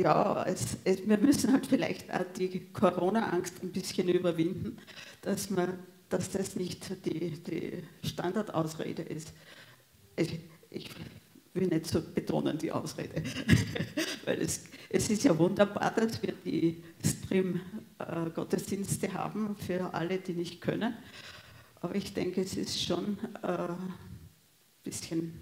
ja, 0.00 0.44
es, 0.44 0.76
es, 0.84 1.06
wir 1.08 1.18
müssen 1.18 1.52
halt 1.52 1.66
vielleicht 1.66 2.12
auch 2.12 2.24
die 2.36 2.66
Corona-Angst 2.72 3.62
ein 3.62 3.72
bisschen 3.72 4.08
überwinden, 4.08 4.78
dass, 5.22 5.50
man, 5.50 5.78
dass 6.08 6.30
das 6.30 6.56
nicht 6.56 7.04
die, 7.06 7.30
die 7.42 7.82
Standardausrede 8.06 9.02
ist. 9.02 9.32
Ich, 10.16 10.40
ich 10.70 10.90
will 11.54 11.68
nicht 11.68 11.86
so 11.86 12.02
betonen, 12.02 12.58
die 12.58 12.72
Ausrede. 12.72 13.22
Weil 14.24 14.42
es, 14.42 14.64
es 14.90 15.08
ist 15.08 15.22
ja 15.24 15.38
wunderbar, 15.38 15.92
dass 15.92 16.20
wir 16.22 16.34
die 16.44 16.82
Stream-Gottesdienste 17.04 19.14
haben 19.14 19.56
für 19.56 19.94
alle, 19.94 20.18
die 20.18 20.32
nicht 20.32 20.60
können. 20.60 20.94
Aber 21.80 21.94
ich 21.94 22.12
denke, 22.12 22.42
es 22.42 22.56
ist 22.56 22.82
schon 22.82 23.16
ein 23.42 23.50
äh, 23.50 23.68
bisschen, 24.82 25.40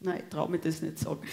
nein, 0.00 0.20
ich 0.24 0.30
traue 0.30 0.50
mir 0.50 0.58
das 0.58 0.82
nicht 0.82 0.98
sagen. 0.98 1.22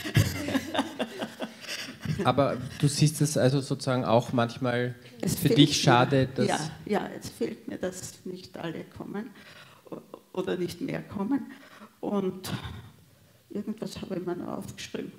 Aber 2.24 2.58
du 2.80 2.88
siehst 2.88 3.20
es 3.22 3.38
also 3.38 3.62
sozusagen 3.62 4.06
auch 4.06 4.34
manchmal 4.34 4.96
es 5.22 5.36
für 5.36 5.50
dich 5.50 5.82
schade, 5.82 6.28
dass. 6.28 6.48
Ja, 6.48 6.60
ja, 6.86 7.10
es 7.20 7.30
fehlt 7.30 7.68
mir, 7.68 7.78
dass 7.78 8.26
nicht 8.26 8.58
alle 8.58 8.84
kommen 8.84 9.30
oder 10.34 10.58
nicht 10.58 10.82
mehr 10.82 11.02
kommen. 11.02 11.52
Und 12.00 12.52
Irgendwas 13.54 14.02
habe 14.02 14.16
ich 14.16 14.26
mir 14.26 14.36
noch 14.36 14.60
aufgeschrieben. 14.60 15.12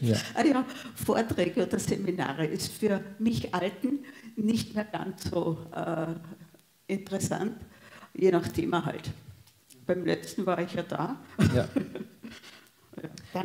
Ja. 0.00 0.16
ah 0.34 0.44
ja, 0.44 0.66
Vorträge 0.94 1.66
oder 1.66 1.78
Seminare 1.78 2.46
ist 2.46 2.72
für 2.72 3.02
mich 3.18 3.54
Alten 3.54 4.00
nicht 4.36 4.74
mehr 4.74 4.84
ganz 4.84 5.30
so 5.30 5.58
äh, 5.74 6.06
interessant, 6.86 7.56
je 8.12 8.30
nach 8.30 8.48
Thema 8.48 8.84
halt. 8.84 9.10
Beim 9.86 10.04
letzten 10.04 10.44
war 10.46 10.60
ich 10.60 10.74
ja 10.74 10.82
da. 10.82 11.16
Ja. 11.54 11.68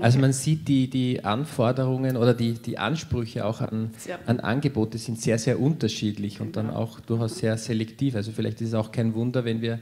Also 0.02 0.20
man 0.20 0.32
sieht 0.32 0.68
die, 0.68 0.90
die 0.90 1.26
Anforderungen 1.26 2.16
oder 2.18 2.34
die, 2.34 2.54
die 2.54 2.78
Ansprüche 2.78 3.46
auch 3.46 3.62
an, 3.62 3.92
an 4.26 4.40
Angebote 4.40 4.98
sind 4.98 5.20
sehr, 5.20 5.40
sehr 5.40 5.60
unterschiedlich 5.60 6.40
und 6.40 6.56
dann 6.56 6.68
genau. 6.68 6.80
auch 6.80 7.00
durchaus 7.00 7.40
sehr 7.40 7.58
selektiv. 7.58 8.16
Also 8.16 8.32
vielleicht 8.32 8.62
ist 8.62 8.70
es 8.70 8.74
auch 8.76 8.92
kein 8.92 9.16
Wunder, 9.16 9.46
wenn 9.46 9.62
wir 9.62 9.80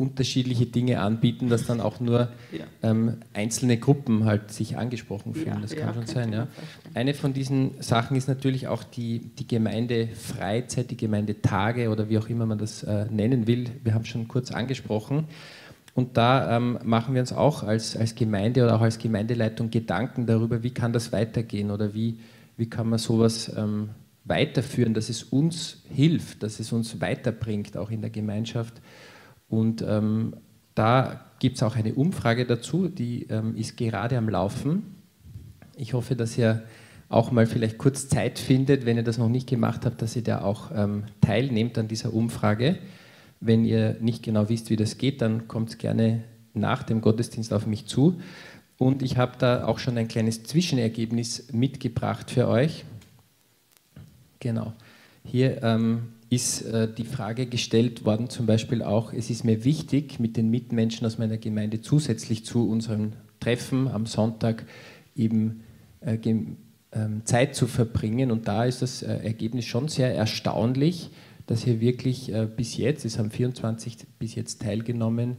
unterschiedliche 0.00 0.64
Dinge 0.64 1.00
anbieten, 1.00 1.50
dass 1.50 1.66
dann 1.66 1.80
auch 1.80 2.00
nur 2.00 2.28
ja. 2.52 2.64
ähm, 2.82 3.18
einzelne 3.34 3.76
Gruppen 3.76 4.24
halt 4.24 4.50
sich 4.50 4.78
angesprochen 4.78 5.34
fühlen. 5.34 5.56
Ja, 5.56 5.60
das 5.60 5.76
kann 5.76 5.88
ja, 5.88 5.94
schon 5.94 6.06
sein. 6.06 6.32
Ja. 6.32 6.48
Eine 6.94 7.12
von 7.12 7.34
diesen 7.34 7.80
Sachen 7.82 8.16
ist 8.16 8.26
natürlich 8.26 8.66
auch 8.66 8.82
die, 8.82 9.18
die 9.38 9.46
Gemeindefreizeit, 9.46 10.90
die 10.90 10.96
Gemeindetage 10.96 11.90
oder 11.90 12.08
wie 12.08 12.16
auch 12.16 12.30
immer 12.30 12.46
man 12.46 12.56
das 12.56 12.82
äh, 12.82 13.04
nennen 13.10 13.46
will. 13.46 13.66
Wir 13.84 13.92
haben 13.92 14.02
es 14.02 14.08
schon 14.08 14.26
kurz 14.26 14.50
angesprochen. 14.50 15.26
Und 15.94 16.16
da 16.16 16.56
ähm, 16.56 16.78
machen 16.82 17.12
wir 17.14 17.20
uns 17.20 17.34
auch 17.34 17.62
als, 17.62 17.94
als 17.94 18.14
Gemeinde 18.14 18.64
oder 18.64 18.76
auch 18.76 18.80
als 18.80 18.98
Gemeindeleitung 18.98 19.70
Gedanken 19.70 20.24
darüber, 20.24 20.62
wie 20.62 20.70
kann 20.70 20.94
das 20.94 21.12
weitergehen 21.12 21.70
oder 21.70 21.92
wie, 21.92 22.18
wie 22.56 22.70
kann 22.70 22.88
man 22.88 22.98
sowas 22.98 23.52
ähm, 23.54 23.90
weiterführen, 24.24 24.94
dass 24.94 25.10
es 25.10 25.24
uns 25.24 25.82
hilft, 25.92 26.42
dass 26.42 26.58
es 26.58 26.72
uns 26.72 27.02
weiterbringt, 27.02 27.76
auch 27.76 27.90
in 27.90 28.00
der 28.00 28.10
Gemeinschaft. 28.10 28.80
Und 29.50 29.82
ähm, 29.86 30.34
da 30.74 31.26
gibt 31.40 31.56
es 31.56 31.62
auch 31.62 31.76
eine 31.76 31.94
Umfrage 31.94 32.46
dazu, 32.46 32.88
die 32.88 33.24
ähm, 33.24 33.56
ist 33.56 33.76
gerade 33.76 34.16
am 34.16 34.28
Laufen. 34.28 34.94
Ich 35.76 35.92
hoffe, 35.92 36.16
dass 36.16 36.38
ihr 36.38 36.62
auch 37.08 37.32
mal 37.32 37.46
vielleicht 37.46 37.76
kurz 37.76 38.08
Zeit 38.08 38.38
findet, 38.38 38.86
wenn 38.86 38.96
ihr 38.96 39.02
das 39.02 39.18
noch 39.18 39.28
nicht 39.28 39.48
gemacht 39.48 39.84
habt, 39.84 40.00
dass 40.00 40.14
ihr 40.14 40.22
da 40.22 40.42
auch 40.42 40.70
ähm, 40.72 41.04
teilnehmt 41.20 41.76
an 41.76 41.88
dieser 41.88 42.14
Umfrage. 42.14 42.78
Wenn 43.40 43.64
ihr 43.64 43.96
nicht 44.00 44.22
genau 44.22 44.48
wisst, 44.48 44.70
wie 44.70 44.76
das 44.76 44.96
geht, 44.96 45.20
dann 45.20 45.48
kommt 45.48 45.78
gerne 45.80 46.22
nach 46.54 46.84
dem 46.84 47.00
Gottesdienst 47.00 47.52
auf 47.52 47.66
mich 47.66 47.86
zu. 47.86 48.20
Und 48.78 49.02
ich 49.02 49.16
habe 49.16 49.32
da 49.38 49.64
auch 49.66 49.78
schon 49.78 49.98
ein 49.98 50.08
kleines 50.08 50.44
Zwischenergebnis 50.44 51.52
mitgebracht 51.52 52.30
für 52.30 52.46
euch. 52.46 52.84
Genau. 54.38 54.72
Hier 55.24 55.62
ähm, 55.62 56.12
ist 56.30 56.62
äh, 56.62 56.88
die 56.92 57.04
Frage 57.04 57.46
gestellt 57.46 58.04
worden, 58.04 58.30
zum 58.30 58.46
Beispiel 58.46 58.82
auch, 58.82 59.12
es 59.12 59.30
ist 59.30 59.44
mir 59.44 59.64
wichtig, 59.64 60.20
mit 60.20 60.36
den 60.36 60.48
Mitmenschen 60.48 61.06
aus 61.06 61.18
meiner 61.18 61.36
Gemeinde 61.36 61.82
zusätzlich 61.82 62.44
zu 62.44 62.68
unserem 62.68 63.12
Treffen 63.40 63.88
am 63.88 64.06
Sonntag 64.06 64.64
eben 65.16 65.64
äh, 66.00 66.18
ähm, 66.92 67.22
Zeit 67.24 67.54
zu 67.54 67.66
verbringen. 67.66 68.30
Und 68.30 68.48
da 68.48 68.64
ist 68.64 68.80
das 68.80 69.02
äh, 69.02 69.12
Ergebnis 69.12 69.66
schon 69.66 69.88
sehr 69.88 70.14
erstaunlich 70.14 71.10
dass 71.46 71.64
hier 71.64 71.80
wirklich 71.80 72.32
bis 72.56 72.76
jetzt, 72.76 73.04
es 73.04 73.18
haben 73.18 73.32
24 73.32 73.96
bis 74.20 74.36
jetzt 74.36 74.62
teilgenommen, 74.62 75.36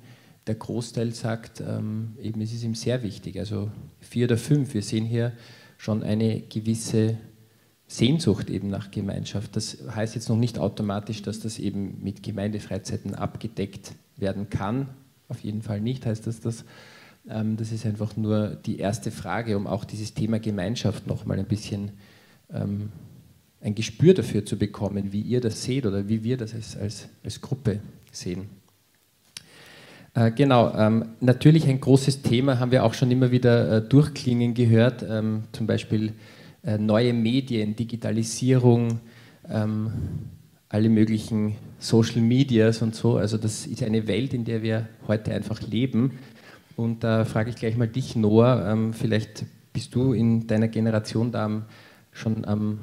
der 0.48 0.56
Großteil 0.56 1.14
sagt, 1.14 1.62
ähm, 1.62 2.18
eben 2.22 2.42
es 2.42 2.52
ist 2.52 2.64
ihm 2.64 2.76
sehr 2.76 3.04
wichtig, 3.04 3.40
also 3.40 3.72
vier 4.00 4.26
oder 4.26 4.38
fünf. 4.38 4.74
Wir 4.74 4.82
sehen 4.82 5.06
hier 5.06 5.34
schon 5.78 6.04
eine 6.04 6.42
gewisse 6.42 7.18
Sehnsucht 7.92 8.50
eben 8.50 8.70
nach 8.70 8.90
Gemeinschaft. 8.90 9.54
Das 9.58 9.80
heißt 9.94 10.16
jetzt 10.16 10.30
noch 10.30 10.38
nicht 10.38 10.58
automatisch, 10.58 11.24
dass 11.24 11.42
das 11.42 11.60
eben 11.60 12.02
mit 12.02 12.24
Gemeindefreizeiten 12.24 13.16
abgedeckt 13.16 13.92
werden 14.16 14.50
kann. 14.50 14.88
Auf 15.28 15.42
jeden 15.42 15.62
Fall 15.62 15.82
nicht 15.82 16.06
heißt 16.06 16.26
das 16.26 16.40
das. 16.40 16.64
Ähm, 17.30 17.58
das 17.58 17.74
ist 17.74 17.86
einfach 17.86 18.16
nur 18.16 18.56
die 18.66 18.80
erste 18.80 19.12
Frage, 19.12 19.58
um 19.58 19.68
auch 19.68 19.84
dieses 19.84 20.14
Thema 20.14 20.40
Gemeinschaft 20.40 21.06
noch 21.06 21.26
mal 21.26 21.38
ein 21.38 21.46
bisschen 21.46 21.92
ähm, 22.54 22.94
ein 23.60 23.76
Gespür 23.76 24.14
dafür 24.14 24.46
zu 24.46 24.58
bekommen, 24.58 25.12
wie 25.12 25.22
ihr 25.22 25.42
das 25.42 25.62
seht 25.62 25.86
oder 25.86 26.08
wie 26.08 26.24
wir 26.24 26.38
das 26.38 26.54
als, 26.54 26.78
als, 26.78 27.10
als 27.26 27.42
Gruppe 27.42 27.82
sehen. 28.10 28.46
Äh, 30.14 30.32
genau, 30.32 30.74
ähm, 30.76 31.10
natürlich 31.20 31.68
ein 31.68 31.82
großes 31.82 32.22
Thema 32.22 32.58
haben 32.58 32.72
wir 32.72 32.86
auch 32.86 32.94
schon 32.94 33.12
immer 33.12 33.32
wieder 33.32 33.78
äh, 33.78 33.82
durchklingen 33.82 34.54
gehört, 34.54 35.06
ähm, 35.08 35.44
zum 35.52 35.68
Beispiel 35.68 36.14
äh, 36.64 36.78
neue 36.78 37.14
Medien, 37.14 37.76
Digitalisierung, 37.76 39.00
ähm, 39.50 39.92
alle 40.70 40.90
möglichen 40.90 41.56
Social 41.80 42.22
Medias 42.22 42.82
und 42.82 42.96
so. 42.96 43.18
Also 43.18 43.38
das 43.38 43.66
ist 43.66 43.84
eine 43.84 44.08
Welt, 44.08 44.34
in 44.34 44.46
der 44.46 44.62
wir 44.62 44.88
heute 45.08 45.34
einfach 45.34 45.62
leben. 45.62 46.20
Und 46.78 47.04
da 47.04 47.26
frage 47.26 47.50
ich 47.50 47.56
gleich 47.56 47.76
mal 47.76 47.88
dich, 47.88 48.16
Noah, 48.16 48.70
ähm, 48.72 48.94
vielleicht 48.94 49.46
bist 49.74 49.94
du 49.96 50.14
in 50.14 50.48
deiner 50.48 50.68
Generation 50.68 51.32
da 51.32 51.64
schon 52.12 52.46
am 52.46 52.80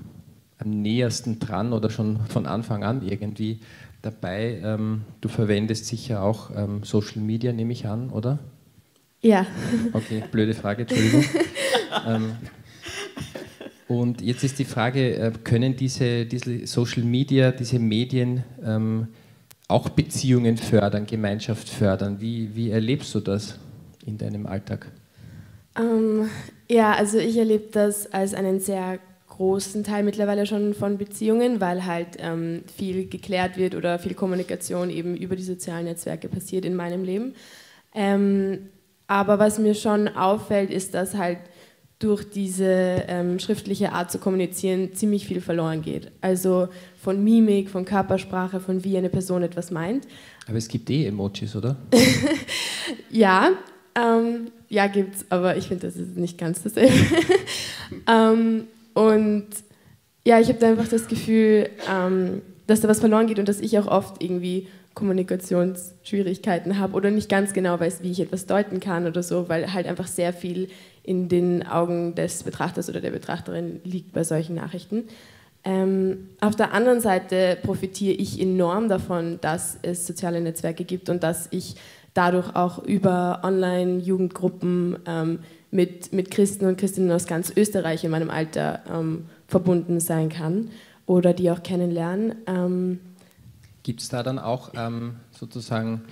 am 0.59 0.71
nähersten 0.71 1.39
dran 1.39 1.73
oder 1.73 1.89
schon 1.89 2.19
von 2.27 2.47
Anfang 2.47 2.83
an 2.85 3.07
irgendwie 3.07 3.61
dabei. 4.03 4.61
Ähm, 4.63 5.03
du 5.21 5.29
verwendest 5.29 5.87
sicher 5.87 6.23
auch 6.23 6.51
ähm, 6.55 6.83
Social 6.83 7.23
Media, 7.23 7.53
nehme 7.53 7.73
ich 7.73 7.87
an, 7.87 8.11
oder? 8.11 8.39
Ja. 9.21 9.47
Okay, 9.93 10.23
blöde 10.31 10.55
Frage, 10.55 10.83
Entschuldigung. 10.83 11.25
ähm, 12.07 12.33
und 13.89 14.21
jetzt 14.21 14.45
ist 14.45 14.59
die 14.59 14.65
Frage, 14.65 15.17
äh, 15.17 15.33
können 15.43 15.75
diese, 15.75 16.27
diese 16.27 16.67
Social 16.67 17.03
Media, 17.03 17.53
diese 17.53 17.79
Medien 17.79 18.45
ähm, 18.63 19.09
auch 19.67 19.89
Beziehungen 19.89 20.59
fördern, 20.59 21.07
Gemeinschaft 21.07 21.69
fördern? 21.69 22.21
Wie, 22.21 22.55
wie 22.55 22.71
erlebst 22.71 23.15
du 23.15 23.21
das 23.21 23.59
in 24.05 24.19
deinem 24.19 24.47
Alltag? 24.47 24.91
Ähm, 25.79 26.29
ja, 26.69 26.93
also 26.93 27.19
ich 27.19 27.37
erlebe 27.37 27.69
das 27.73 28.13
als 28.13 28.35
einen 28.35 28.61
sehr 28.61 28.99
großen 29.29 29.85
Teil 29.85 30.03
mittlerweile 30.03 30.47
schon 30.47 30.75
von 30.75 30.99
Beziehungen, 30.99 31.61
weil 31.61 31.87
halt 31.87 32.17
ähm, 32.19 32.65
viel 32.77 33.09
geklärt 33.09 33.57
wird 33.57 33.75
oder 33.75 33.99
viel 33.99 34.15
Kommunikation 34.15 34.91
eben 34.91 35.17
über 35.17 35.37
die 35.37 35.43
sozialen 35.43 35.85
Netzwerke 35.85 36.29
passiert 36.29 36.65
in 36.65 36.75
meinem 36.75 37.05
Leben. 37.05 37.35
Ähm, 37.95 38.69
aber 39.07 39.39
was 39.39 39.59
mir 39.59 39.75
schon 39.75 40.09
auffällt, 40.09 40.71
ist, 40.71 40.93
dass 40.93 41.15
halt 41.15 41.39
durch 41.99 42.31
diese 42.31 43.05
ähm, 43.09 43.39
schriftliche 43.41 43.93
Art 43.93 44.13
zu 44.13 44.19
kommunizieren 44.19 44.95
ziemlich 44.95 45.27
viel 45.27 45.41
verloren 45.41 45.83
geht. 45.83 46.13
Also 46.21 46.69
von 47.01 47.23
Mimik, 47.23 47.71
von 47.71 47.85
Körpersprache, 47.85 48.61
von 48.61 48.85
wie 48.85 48.97
eine 48.97 49.09
Person 49.09 49.43
etwas 49.43 49.71
meint. 49.71 50.07
Aber 50.47 50.59
es 50.59 50.69
gibt 50.69 50.89
eh 50.91 51.07
Emojis, 51.07 51.57
oder? 51.57 51.77
ja, 53.11 53.51
ähm, 53.97 54.53
ja 54.69 54.87
gibt's, 54.87 55.25
aber 55.29 55.57
ich 55.57 55.67
finde, 55.67 55.89
das 55.89 55.97
ist 55.97 56.17
nicht 56.17 56.39
ganz 56.39 56.63
dasselbe. 56.63 56.95
ähm, 58.07 58.65
und 58.95 59.49
ja, 60.25 60.39
ich 60.39 60.49
habe 60.49 60.59
da 60.59 60.69
einfach 60.69 60.89
das 60.89 61.09
Gefühl, 61.09 61.69
ähm, 61.91 62.43
dass 62.69 62.83
da 62.83 62.89
was 62.89 63.01
verloren 63.01 63.27
geht 63.27 63.39
und 63.41 63.49
dass 63.49 63.61
ich 63.61 63.79
auch 63.79 63.87
oft 63.87 64.23
irgendwie 64.23 64.69
Kommunikationsschwierigkeiten 64.95 66.79
habe 66.79 66.95
oder 66.95 67.11
nicht 67.11 67.29
ganz 67.29 67.55
genau 67.55 67.81
weiß, 67.81 68.03
wie 68.03 68.11
ich 68.11 68.21
etwas 68.21 68.47
deuten 68.47 68.79
kann 68.79 69.07
oder 69.07 69.23
so, 69.23 69.49
weil 69.49 69.73
halt 69.73 69.87
einfach 69.87 70.07
sehr 70.07 70.33
viel 70.33 70.69
in 71.03 71.29
den 71.29 71.67
Augen 71.67 72.15
des 72.15 72.43
Betrachters 72.43 72.91
oder 72.91 73.01
der 73.01 73.11
Betrachterin 73.11 73.81
liegt 73.85 74.13
bei 74.13 74.23
solchen 74.23 74.55
Nachrichten. 74.55 75.05
Ähm, 75.65 76.29
auf 76.41 76.57
der 76.57 76.75
anderen 76.75 77.01
Seite 77.01 77.57
profitiere 77.63 78.15
ich 78.15 78.41
enorm 78.41 78.89
davon, 78.89 79.39
dass 79.41 79.79
es 79.83 80.07
soziale 80.07 80.41
Netzwerke 80.41 80.85
gibt 80.85 81.09
und 81.09 81.23
dass 81.23 81.49
ich 81.51 81.77
dadurch 82.13 82.55
auch 82.55 82.85
über 82.85 83.41
Online-Jugendgruppen 83.45 84.99
ähm, 85.07 85.39
mit, 85.71 86.13
mit 86.13 86.31
Christen 86.31 86.67
und 86.67 86.77
Christinnen 86.79 87.13
aus 87.13 87.27
ganz 87.27 87.51
Österreich 87.57 88.05
in 88.05 88.11
meinem 88.11 88.31
Alter 88.31 88.83
ähm, 88.93 89.25
verbunden 89.47 90.01
sein 90.01 90.29
kann 90.29 90.71
oder 91.09 91.33
die 91.33 91.51
auch 91.51 91.63
kennenlernen. 91.65 92.37
Ähm, 92.47 93.01
Gibt 93.83 94.03
es 94.03 94.11
da 94.11 94.23
dann 94.23 94.39
auch 94.39 94.73
ähm, 94.77 95.17
sozusagen 95.33 96.03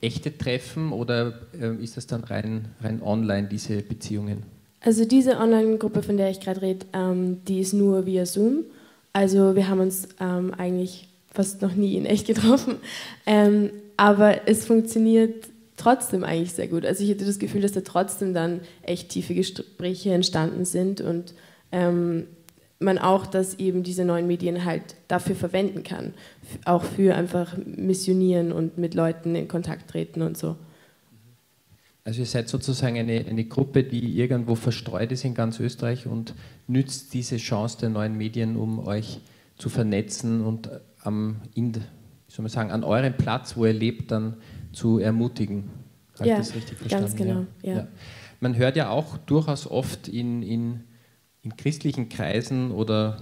echte 0.00 0.36
Treffen 0.36 0.92
oder 0.92 1.40
äh, 1.58 1.74
ist 1.82 1.96
das 1.96 2.06
dann 2.06 2.24
rein, 2.24 2.68
rein 2.82 3.00
online, 3.00 3.48
diese 3.48 3.80
Beziehungen? 3.82 4.42
Also 4.80 5.04
diese 5.04 5.38
Online-Gruppe, 5.38 6.02
von 6.02 6.16
der 6.16 6.30
ich 6.30 6.40
gerade 6.40 6.62
rede, 6.62 6.86
ähm, 6.92 7.44
die 7.44 7.60
ist 7.60 7.72
nur 7.72 8.06
via 8.06 8.26
Zoom. 8.26 8.64
Also 9.12 9.54
wir 9.54 9.68
haben 9.68 9.80
uns 9.80 10.08
ähm, 10.20 10.52
eigentlich 10.54 11.08
fast 11.32 11.62
noch 11.62 11.74
nie 11.74 11.96
in 11.96 12.04
echt 12.04 12.26
getroffen. 12.26 12.76
Ähm, 13.24 13.70
aber 13.96 14.48
es 14.48 14.66
funktioniert 14.66 15.46
trotzdem 15.76 16.24
eigentlich 16.24 16.52
sehr 16.52 16.68
gut. 16.68 16.84
Also 16.84 17.04
ich 17.04 17.10
hatte 17.10 17.24
das 17.24 17.38
Gefühl, 17.38 17.62
dass 17.62 17.72
da 17.72 17.80
trotzdem 17.82 18.34
dann 18.34 18.60
echt 18.82 19.10
tiefe 19.10 19.34
Gespräche 19.34 20.12
entstanden 20.12 20.64
sind 20.64 21.00
und 21.00 21.34
ähm, 21.72 22.26
man 22.78 22.98
auch, 22.98 23.26
dass 23.26 23.58
eben 23.58 23.82
diese 23.82 24.04
neuen 24.04 24.26
Medien 24.26 24.64
halt 24.64 24.96
dafür 25.08 25.34
verwenden 25.34 25.82
kann, 25.82 26.14
auch 26.64 26.84
für 26.84 27.14
einfach 27.14 27.56
missionieren 27.64 28.52
und 28.52 28.78
mit 28.78 28.94
Leuten 28.94 29.34
in 29.34 29.48
Kontakt 29.48 29.90
treten 29.90 30.22
und 30.22 30.36
so. 30.36 30.56
Also 32.04 32.20
ihr 32.20 32.26
seid 32.26 32.48
sozusagen 32.48 32.96
eine, 32.98 33.24
eine 33.28 33.44
Gruppe, 33.44 33.82
die 33.82 34.16
irgendwo 34.16 34.54
verstreut 34.54 35.10
ist 35.10 35.24
in 35.24 35.34
ganz 35.34 35.58
Österreich 35.58 36.06
und 36.06 36.34
nützt 36.68 37.14
diese 37.14 37.36
Chance 37.36 37.78
der 37.80 37.88
neuen 37.88 38.16
Medien, 38.16 38.56
um 38.56 38.86
euch 38.86 39.20
zu 39.58 39.68
vernetzen 39.68 40.42
und 40.42 40.70
am, 41.02 41.36
in, 41.54 41.72
soll 42.28 42.42
man 42.42 42.48
sagen, 42.48 42.70
an 42.70 42.84
eurem 42.84 43.16
Platz, 43.16 43.56
wo 43.56 43.64
ihr 43.66 43.72
lebt, 43.72 44.12
dann 44.12 44.36
zu 44.72 44.98
ermutigen. 44.98 45.64
Habe 46.18 46.28
ja, 46.28 46.34
ich 46.34 46.46
das 46.46 46.54
richtig 46.54 46.78
verstanden? 46.78 47.06
Ganz 47.06 47.16
genau. 47.16 47.46
Ja. 47.62 47.74
Ja. 47.74 47.88
Man 48.40 48.56
hört 48.56 48.76
ja 48.76 48.90
auch 48.90 49.16
durchaus 49.18 49.68
oft 49.68 50.08
in, 50.08 50.42
in, 50.42 50.84
in 51.46 51.56
christlichen 51.56 52.08
Kreisen 52.08 52.72
oder 52.72 53.18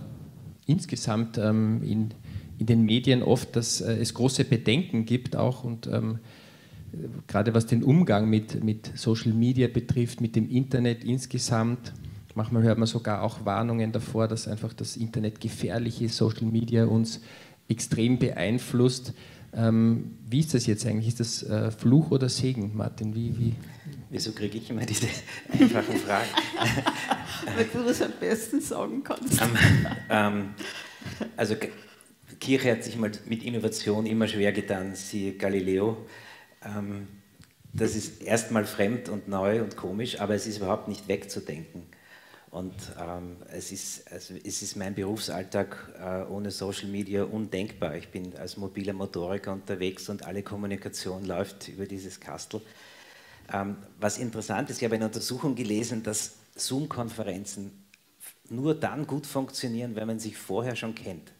insgesamt 0.67 1.37
ähm, 1.37 1.83
in, 1.83 2.15
in 2.59 2.65
den 2.65 2.83
Medien 2.83 3.23
oft, 3.23 3.55
dass 3.55 3.83
äh, 3.83 3.99
es 3.99 4.15
große 4.15 4.47
Bedenken 4.47 5.05
gibt 5.05 5.37
auch 5.37 5.63
und 5.63 5.87
ähm, 5.89 6.21
gerade 7.27 7.53
was 7.53 7.67
den 7.67 7.85
Umgang 7.85 8.31
mit, 8.31 8.65
mit 8.65 8.93
Social 8.95 9.35
Media 9.35 9.69
betrifft, 9.69 10.23
mit 10.23 10.37
dem 10.37 10.49
Internet 10.49 11.05
insgesamt. 11.05 11.93
Manchmal 12.35 12.63
hört 12.63 12.79
man 12.79 12.87
sogar 12.87 13.23
auch 13.23 13.45
Warnungen 13.45 13.93
davor, 13.93 14.27
dass 14.27 14.49
einfach 14.49 14.73
das 14.73 14.97
Internet 14.97 15.39
gefährlich 15.39 16.01
ist, 16.01 16.17
Social 16.17 16.47
Media 16.47 16.87
uns 16.87 17.21
extrem 17.69 18.19
beeinflusst. 18.19 19.13
Ähm, 19.53 20.13
wie 20.27 20.41
ist 20.41 20.55
das 20.55 20.65
jetzt 20.67 20.87
eigentlich? 20.87 21.09
Ist 21.09 21.21
das 21.21 21.43
äh, 21.43 21.71
Fluch 21.71 22.11
oder 22.11 22.31
Segen, 22.31 22.75
Martin? 22.75 23.15
Wie, 23.15 23.39
wie? 23.39 23.55
Wieso 24.09 24.33
kriege 24.33 24.57
ich 24.57 24.71
immer 24.71 24.87
diese 24.87 25.09
einfachen 25.53 25.97
Fragen? 25.97 26.29
Weil 27.57 27.65
du 27.73 27.85
das 27.85 28.03
am 28.03 28.13
besten 28.21 28.61
sagen 28.61 29.03
kannst. 29.03 29.41
Ähm, 29.41 29.57
ähm, 30.11 30.55
also 31.37 31.57
Kirche 32.41 32.73
hat 32.73 32.85
sich 32.85 32.97
mal 32.97 33.11
mit 33.27 33.43
Innovation 33.43 34.07
immer 34.07 34.29
schwer 34.29 34.53
getan, 34.53 34.95
siehe 34.95 35.35
Galileo. 35.35 35.97
Ähm, 36.65 37.09
das 37.73 37.97
ist 37.97 38.23
erstmal 38.23 38.65
fremd 38.65 39.09
und 39.09 39.29
neu 39.29 39.63
und 39.63 39.77
komisch, 39.77 40.21
aber 40.21 40.35
es 40.35 40.47
ist 40.47 40.59
überhaupt 40.59 40.89
nicht 40.89 41.09
wegzudenken. 41.09 41.87
Und 42.51 42.75
ähm, 43.01 43.39
es, 43.51 43.73
ist, 43.73 44.13
also 44.13 44.35
es 44.45 44.63
ist 44.63 44.77
mein 44.77 44.95
Berufsalltag 44.95 45.93
äh, 45.99 46.31
ohne 46.31 46.53
Social 46.53 46.89
Media 46.89 47.25
undenkbar. 47.25 47.97
Ich 47.97 48.11
bin 48.11 48.37
als 48.37 48.57
mobiler 48.57 48.93
Motoriker 48.93 49.53
unterwegs 49.53 50.09
und 50.09 50.25
alle 50.25 50.45
Kommunikation 50.45 51.25
läuft 51.25 51.67
über 51.67 51.87
dieses 51.87 52.21
Kastel. 52.21 52.61
Ähm, 53.53 53.77
was 53.99 54.19
interessant 54.19 54.71
ist, 54.71 54.79
ich 54.79 54.85
habe 54.85 54.95
eine 54.95 55.07
Untersuchung 55.07 55.57
gelesen, 55.57 56.05
dass 56.05 56.35
Zoom-Konferenzen 56.55 57.85
nur 58.49 58.75
dann 58.75 59.07
gut 59.07 59.27
funktionieren, 59.27 59.97
wenn 59.97 60.07
man 60.07 60.19
sich 60.19 60.37
vorher 60.37 60.77
schon 60.77 60.95
kennt. 60.95 61.33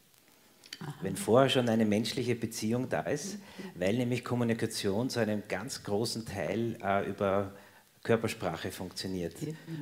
Aha. 0.79 0.93
Wenn 1.01 1.15
vorher 1.15 1.49
schon 1.49 1.69
eine 1.69 1.85
menschliche 1.85 2.35
Beziehung 2.35 2.89
da 2.89 3.01
ist, 3.01 3.37
weil 3.75 3.95
nämlich 3.95 4.25
Kommunikation 4.25 5.09
zu 5.09 5.19
einem 5.19 5.43
ganz 5.47 5.83
großen 5.83 6.25
Teil 6.25 6.77
äh, 6.83 7.07
über 7.09 7.53
Körpersprache 8.03 8.71
funktioniert 8.71 9.35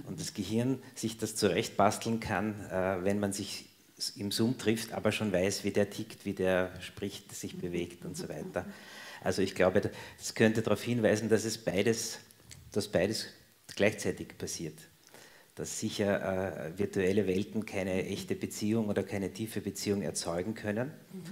und 0.08 0.20
das 0.20 0.34
Gehirn 0.34 0.82
sich 0.96 1.18
das 1.18 1.36
zurechtbasteln 1.36 2.20
kann, 2.20 2.60
äh, 2.70 3.04
wenn 3.04 3.20
man 3.20 3.34
sich 3.34 3.70
im 4.16 4.32
Zoom 4.32 4.58
trifft, 4.58 4.94
aber 4.94 5.12
schon 5.12 5.32
weiß, 5.32 5.64
wie 5.64 5.72
der 5.72 5.90
tickt, 5.90 6.26
wie 6.26 6.34
der 6.34 6.72
spricht, 6.82 7.34
sich 7.34 7.58
bewegt 7.58 8.06
und 8.06 8.16
so 8.16 8.30
weiter. 8.30 8.66
Also 9.22 9.42
ich 9.42 9.56
glaube, 9.56 9.82
das 10.18 10.36
könnte 10.36 10.62
darauf 10.62 10.84
hinweisen, 10.84 11.30
dass 11.30 11.46
es 11.46 11.58
beides, 11.58 12.20
dass 12.72 12.88
beides 12.88 13.28
gleichzeitig 13.76 14.38
passiert 14.38 14.78
dass 15.56 15.80
sicher 15.80 16.68
äh, 16.68 16.78
virtuelle 16.78 17.28
Welten 17.28 17.66
keine 17.66 18.06
echte 18.06 18.36
Beziehung 18.36 18.90
oder 18.90 19.04
keine 19.04 19.32
tiefe 19.32 19.62
Beziehung 19.62 20.02
erzeugen 20.02 20.56
können, 20.56 20.92
mhm. 21.12 21.24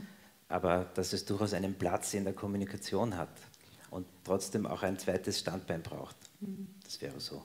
aber 0.48 0.90
dass 0.94 1.14
es 1.14 1.26
durchaus 1.26 1.54
einen 1.54 1.74
Platz 1.74 2.14
in 2.14 2.24
der 2.24 2.34
Kommunikation 2.34 3.18
hat 3.18 3.36
und 3.90 4.06
trotzdem 4.24 4.66
auch 4.66 4.84
ein 4.84 5.00
zweites 5.00 5.40
Standbein 5.40 5.82
braucht. 5.82 6.16
Mhm. 6.40 6.68
Das 6.84 7.02
wäre 7.02 7.20
so. 7.20 7.44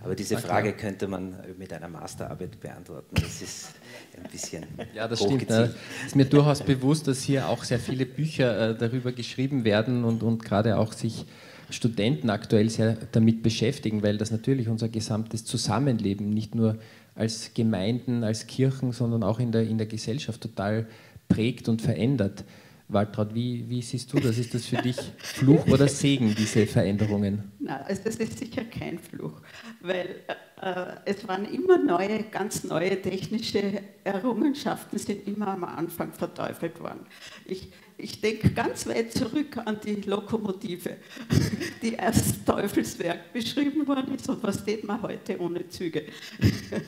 Aber 0.00 0.14
diese 0.14 0.36
Frage 0.38 0.74
könnte 0.74 1.08
man 1.08 1.36
mit 1.56 1.72
einer 1.72 1.88
Masterarbeit 1.88 2.60
beantworten. 2.60 3.14
Das 3.14 3.40
ist 3.40 3.70
ein 4.16 4.30
bisschen. 4.30 4.66
Ja, 4.94 5.08
das 5.08 5.22
stimmt. 5.22 5.50
Es 5.50 5.70
ist 6.06 6.16
mir 6.16 6.26
durchaus 6.26 6.62
bewusst, 6.62 7.08
dass 7.08 7.22
hier 7.22 7.48
auch 7.48 7.64
sehr 7.64 7.78
viele 7.78 8.04
Bücher 8.04 8.70
äh, 8.70 8.76
darüber 8.76 9.12
geschrieben 9.12 9.64
werden 9.64 10.04
und, 10.04 10.22
und 10.22 10.44
gerade 10.44 10.76
auch 10.76 10.92
sich 10.92 11.24
Studenten 11.70 12.30
aktuell 12.30 12.70
sehr 12.70 12.96
damit 13.12 13.42
beschäftigen, 13.42 14.02
weil 14.02 14.18
das 14.18 14.30
natürlich 14.30 14.68
unser 14.68 14.88
gesamtes 14.88 15.44
Zusammenleben 15.44 16.30
nicht 16.30 16.54
nur 16.54 16.78
als 17.14 17.52
Gemeinden, 17.54 18.22
als 18.22 18.46
Kirchen, 18.46 18.92
sondern 18.92 19.22
auch 19.22 19.40
in 19.40 19.52
der, 19.52 19.62
in 19.62 19.78
der 19.78 19.86
Gesellschaft 19.86 20.40
total 20.40 20.86
prägt 21.28 21.68
und 21.68 21.82
verändert. 21.82 22.44
Waltraud, 22.88 23.34
wie, 23.34 23.68
wie 23.68 23.82
siehst 23.82 24.12
du 24.12 24.20
das? 24.20 24.38
Ist 24.38 24.54
das 24.54 24.66
für 24.66 24.76
dich 24.76 24.96
Fluch 25.18 25.66
oder 25.66 25.88
Segen, 25.88 26.34
diese 26.36 26.66
Veränderungen? 26.66 27.52
Nein, 27.58 27.82
also 27.84 28.02
das 28.04 28.16
ist 28.16 28.38
sicher 28.38 28.64
kein 28.64 28.98
Fluch, 28.98 29.40
weil 29.80 30.20
äh, 30.62 30.86
es 31.04 31.26
waren 31.26 31.52
immer 31.52 31.78
neue, 31.78 32.22
ganz 32.24 32.62
neue 32.62 33.00
technische 33.02 33.82
Errungenschaften, 34.04 34.98
sind 34.98 35.26
immer 35.26 35.48
am 35.48 35.64
Anfang 35.64 36.12
verteufelt 36.12 36.78
worden. 36.80 37.00
Ich, 37.44 37.72
ich 37.98 38.20
denke 38.20 38.50
ganz 38.50 38.86
weit 38.86 39.12
zurück 39.12 39.56
an 39.64 39.80
die 39.84 40.02
Lokomotive, 40.02 40.98
die 41.82 41.98
als 41.98 42.44
Teufelswerk 42.44 43.32
beschrieben 43.32 43.86
worden 43.88 44.14
ist 44.14 44.28
und 44.28 44.40
was 44.44 44.60
steht 44.60 44.84
man 44.84 45.02
heute 45.02 45.40
ohne 45.40 45.68
Züge. 45.68 46.04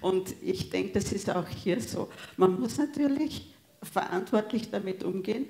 Und 0.00 0.34
ich 0.42 0.68
denke, 0.68 0.92
das 0.92 1.12
ist 1.12 1.30
auch 1.30 1.48
hier 1.48 1.80
so. 1.80 2.10
Man 2.36 2.60
muss 2.60 2.76
natürlich 2.76 3.53
verantwortlich 3.84 4.70
damit 4.70 5.04
umgehen 5.04 5.46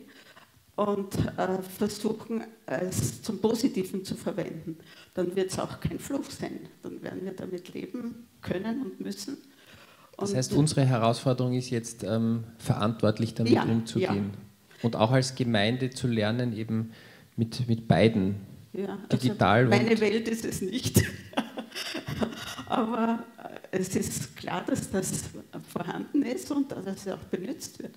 und 0.76 1.14
äh, 1.36 1.62
versuchen, 1.62 2.44
es 2.66 3.22
zum 3.22 3.40
Positiven 3.40 4.04
zu 4.04 4.16
verwenden. 4.16 4.78
Dann 5.14 5.34
wird 5.36 5.50
es 5.50 5.58
auch 5.58 5.80
kein 5.80 5.98
Fluch 5.98 6.30
sein. 6.30 6.68
Dann 6.82 7.02
werden 7.02 7.24
wir 7.24 7.32
damit 7.32 7.72
leben 7.72 8.26
können 8.42 8.82
und 8.82 9.00
müssen. 9.00 9.38
Und 10.16 10.28
das 10.28 10.34
heißt, 10.34 10.52
unsere 10.52 10.84
Herausforderung 10.84 11.54
ist 11.54 11.70
jetzt, 11.70 12.04
ähm, 12.04 12.44
verantwortlich 12.58 13.34
damit 13.34 13.52
ja, 13.52 13.62
umzugehen. 13.64 14.32
Ja 14.32 14.44
und 14.84 14.96
auch 14.96 15.12
als 15.12 15.34
Gemeinde 15.34 15.90
zu 15.90 16.06
lernen, 16.06 16.52
eben 16.56 16.92
mit, 17.36 17.66
mit 17.68 17.88
beiden, 17.88 18.36
ja, 18.72 18.98
also 19.08 19.16
digital. 19.16 19.66
Meine 19.66 19.98
Welt 19.98 20.28
ist 20.28 20.44
es 20.44 20.60
nicht. 20.60 21.02
Aber 22.66 23.24
es 23.70 23.96
ist 23.96 24.36
klar, 24.36 24.62
dass 24.66 24.90
das 24.90 25.24
vorhanden 25.68 26.22
ist 26.22 26.50
und 26.50 26.70
dass 26.70 27.06
es 27.06 27.08
auch 27.08 27.24
benutzt 27.30 27.82
wird. 27.82 27.94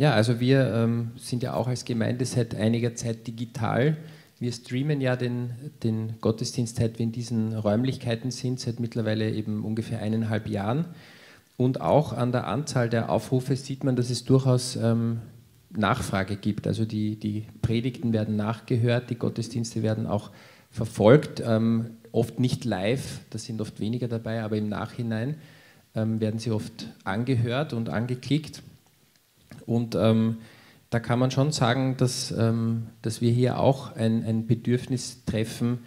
Ja, 0.00 0.14
also 0.14 0.40
wir 0.40 0.72
ähm, 0.72 1.10
sind 1.16 1.42
ja 1.42 1.52
auch 1.52 1.68
als 1.68 1.84
Gemeinde 1.84 2.24
seit 2.24 2.54
einiger 2.54 2.94
Zeit 2.94 3.26
digital. 3.26 3.98
Wir 4.38 4.50
streamen 4.50 5.02
ja 5.02 5.14
den, 5.14 5.50
den 5.82 6.14
Gottesdienst, 6.22 6.76
seit 6.76 6.98
wir 6.98 7.04
in 7.04 7.12
diesen 7.12 7.54
Räumlichkeiten 7.54 8.30
sind, 8.30 8.60
seit 8.60 8.80
mittlerweile 8.80 9.30
eben 9.30 9.62
ungefähr 9.62 10.00
eineinhalb 10.00 10.48
Jahren. 10.48 10.86
Und 11.58 11.82
auch 11.82 12.14
an 12.14 12.32
der 12.32 12.46
Anzahl 12.46 12.88
der 12.88 13.10
Aufrufe 13.10 13.56
sieht 13.56 13.84
man, 13.84 13.94
dass 13.94 14.08
es 14.08 14.24
durchaus 14.24 14.76
ähm, 14.76 15.20
Nachfrage 15.68 16.36
gibt. 16.36 16.66
Also 16.66 16.86
die, 16.86 17.16
die 17.16 17.44
Predigten 17.60 18.14
werden 18.14 18.36
nachgehört, 18.36 19.10
die 19.10 19.16
Gottesdienste 19.16 19.82
werden 19.82 20.06
auch 20.06 20.30
verfolgt, 20.70 21.42
ähm, 21.44 21.90
oft 22.10 22.40
nicht 22.40 22.64
live, 22.64 23.20
da 23.28 23.36
sind 23.36 23.60
oft 23.60 23.80
weniger 23.80 24.08
dabei, 24.08 24.42
aber 24.44 24.56
im 24.56 24.70
Nachhinein 24.70 25.34
ähm, 25.94 26.22
werden 26.22 26.40
sie 26.40 26.52
oft 26.52 26.88
angehört 27.04 27.74
und 27.74 27.90
angeklickt. 27.90 28.62
Und 29.70 29.94
ähm, 29.94 30.38
da 30.90 30.98
kann 30.98 31.20
man 31.20 31.30
schon 31.30 31.52
sagen, 31.52 31.96
dass, 31.96 32.34
ähm, 32.36 32.88
dass 33.02 33.20
wir 33.20 33.30
hier 33.30 33.60
auch 33.60 33.94
ein, 33.94 34.24
ein 34.24 34.48
Bedürfnis 34.48 35.24
treffen, 35.24 35.78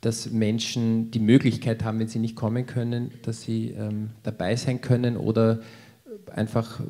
dass 0.00 0.32
Menschen 0.32 1.12
die 1.12 1.20
Möglichkeit 1.20 1.84
haben, 1.84 2.00
wenn 2.00 2.08
sie 2.08 2.18
nicht 2.18 2.34
kommen 2.34 2.66
können, 2.66 3.12
dass 3.22 3.42
sie 3.42 3.70
ähm, 3.70 4.10
dabei 4.24 4.56
sein 4.56 4.80
können 4.80 5.16
oder 5.16 5.60
einfach 6.34 6.80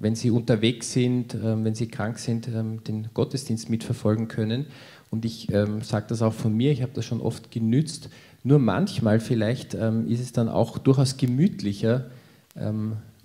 wenn 0.00 0.14
sie 0.14 0.30
unterwegs 0.30 0.92
sind, 0.92 1.34
ähm, 1.34 1.64
wenn 1.64 1.74
sie 1.74 1.88
krank 1.88 2.18
sind, 2.18 2.48
ähm, 2.48 2.82
den 2.84 3.08
Gottesdienst 3.12 3.68
mitverfolgen 3.68 4.28
können. 4.28 4.66
Und 5.10 5.26
ich 5.26 5.52
ähm, 5.52 5.82
sage 5.82 6.06
das 6.08 6.22
auch 6.22 6.32
von 6.32 6.56
mir, 6.56 6.72
ich 6.72 6.80
habe 6.80 6.92
das 6.94 7.04
schon 7.04 7.20
oft 7.20 7.50
genützt. 7.50 8.08
Nur 8.42 8.58
manchmal 8.58 9.20
vielleicht 9.20 9.72
ist 9.72 10.20
es 10.20 10.32
dann 10.32 10.50
auch 10.50 10.76
durchaus 10.76 11.16
gemütlicher 11.16 12.10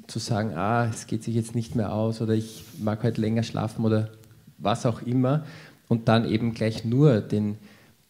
zu 0.10 0.20
sagen, 0.20 0.54
ah, 0.56 0.88
es 0.88 1.08
geht 1.08 1.24
sich 1.24 1.36
jetzt 1.36 1.56
nicht 1.56 1.76
mehr 1.76 1.94
aus 1.94 2.22
oder 2.22 2.34
ich 2.34 2.64
mag 2.80 3.04
heute 3.04 3.22
länger 3.22 3.44
schlafen 3.44 3.86
oder 3.86 4.10
was 4.58 4.86
auch 4.86 5.02
immer. 5.02 5.46
Und 5.88 6.08
dann 6.08 6.30
eben 6.30 6.54
gleich 6.54 6.86
nur 6.86 7.22
den, 7.22 7.58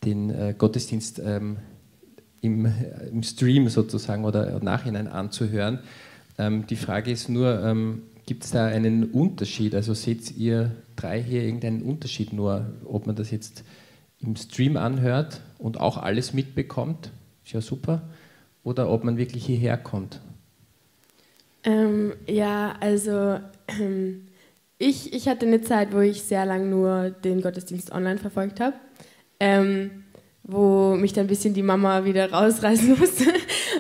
den 0.03 0.29
äh, 0.29 0.53
Gottesdienst 0.57 1.19
im, 1.19 1.57
im, 2.41 3.23
Stream 3.23 3.69
sozusagen 3.69 4.25
oder 4.25 4.59
nachhinein 4.63 5.07
anzuhören. 5.07 5.79
die 6.37 6.75
Frage 6.75 7.11
ist 7.11 7.27
nur, 7.27 7.99
Gibt 8.29 8.43
es 8.43 8.51
da 8.51 8.67
einen 8.67 9.05
Unterschied? 9.05 9.73
Also 9.73 9.95
seht 9.95 10.37
ihr 10.37 10.69
drei 10.95 11.19
hier 11.19 11.41
irgendeinen 11.41 11.81
Unterschied 11.81 12.31
nur, 12.31 12.67
ob 12.85 13.07
man 13.07 13.15
das 13.15 13.31
jetzt 13.31 13.63
im 14.19 14.35
Stream 14.35 14.77
anhört 14.77 15.41
und 15.57 15.79
auch 15.79 15.97
alles 15.97 16.31
mitbekommt? 16.31 17.09
Ist 17.43 17.53
ja 17.53 17.61
super. 17.61 18.03
Oder 18.61 18.87
ob 18.91 19.03
man 19.03 19.17
wirklich 19.17 19.47
hierher 19.47 19.77
kommt? 19.77 20.21
Ähm, 21.63 22.13
ja, 22.27 22.75
also 22.79 23.39
ähm, 23.79 24.27
ich, 24.77 25.13
ich 25.13 25.27
hatte 25.27 25.45
eine 25.45 25.61
Zeit, 25.61 25.93
wo 25.93 25.99
ich 25.99 26.23
sehr 26.23 26.45
lange 26.45 26.65
nur 26.65 27.09
den 27.09 27.41
Gottesdienst 27.41 27.91
online 27.91 28.17
verfolgt 28.17 28.59
habe. 28.59 28.75
Ähm, 29.39 30.03
wo 30.51 30.95
mich 30.95 31.13
dann 31.13 31.25
ein 31.25 31.29
bisschen 31.29 31.53
die 31.53 31.61
Mama 31.61 32.05
wieder 32.05 32.31
rausreißen 32.31 32.89
musste 32.99 33.25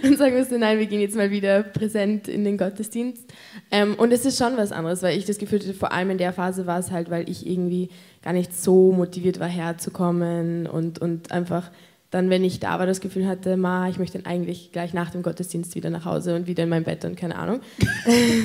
und 0.03 0.17
sagen 0.17 0.37
musste, 0.37 0.59
nein, 0.59 0.77
wir 0.77 0.85
gehen 0.85 1.01
jetzt 1.01 1.15
mal 1.15 1.31
wieder 1.31 1.63
präsent 1.63 2.27
in 2.27 2.43
den 2.43 2.57
Gottesdienst. 2.57 3.25
Ähm, 3.71 3.95
und 3.95 4.11
es 4.13 4.25
ist 4.25 4.37
schon 4.37 4.55
was 4.55 4.71
anderes, 4.71 5.01
weil 5.01 5.17
ich 5.17 5.25
das 5.25 5.39
Gefühl 5.39 5.59
hatte, 5.59 5.73
vor 5.73 5.91
allem 5.91 6.11
in 6.11 6.19
der 6.19 6.31
Phase 6.31 6.67
war 6.67 6.77
es 6.77 6.91
halt, 6.91 7.09
weil 7.09 7.27
ich 7.27 7.47
irgendwie 7.47 7.89
gar 8.21 8.33
nicht 8.33 8.55
so 8.55 8.91
motiviert 8.91 9.39
war, 9.39 9.47
herzukommen 9.47 10.67
und, 10.67 10.99
und 10.99 11.31
einfach 11.31 11.71
dann, 12.11 12.29
wenn 12.29 12.43
ich 12.43 12.59
da 12.59 12.79
war, 12.79 12.85
das 12.85 13.01
Gefühl 13.01 13.27
hatte, 13.27 13.55
ma, 13.55 13.87
ich 13.87 13.99
möchte 13.99 14.25
eigentlich 14.25 14.71
gleich 14.71 14.93
nach 14.93 15.11
dem 15.11 15.21
Gottesdienst 15.21 15.75
wieder 15.75 15.89
nach 15.89 16.05
Hause 16.05 16.35
und 16.35 16.47
wieder 16.47 16.63
in 16.63 16.69
mein 16.69 16.83
Bett 16.83 17.05
und 17.05 17.15
keine 17.15 17.37
Ahnung. 17.37 17.61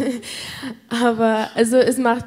Aber 0.88 1.48
also 1.55 1.79
es 1.79 1.98
macht 1.98 2.27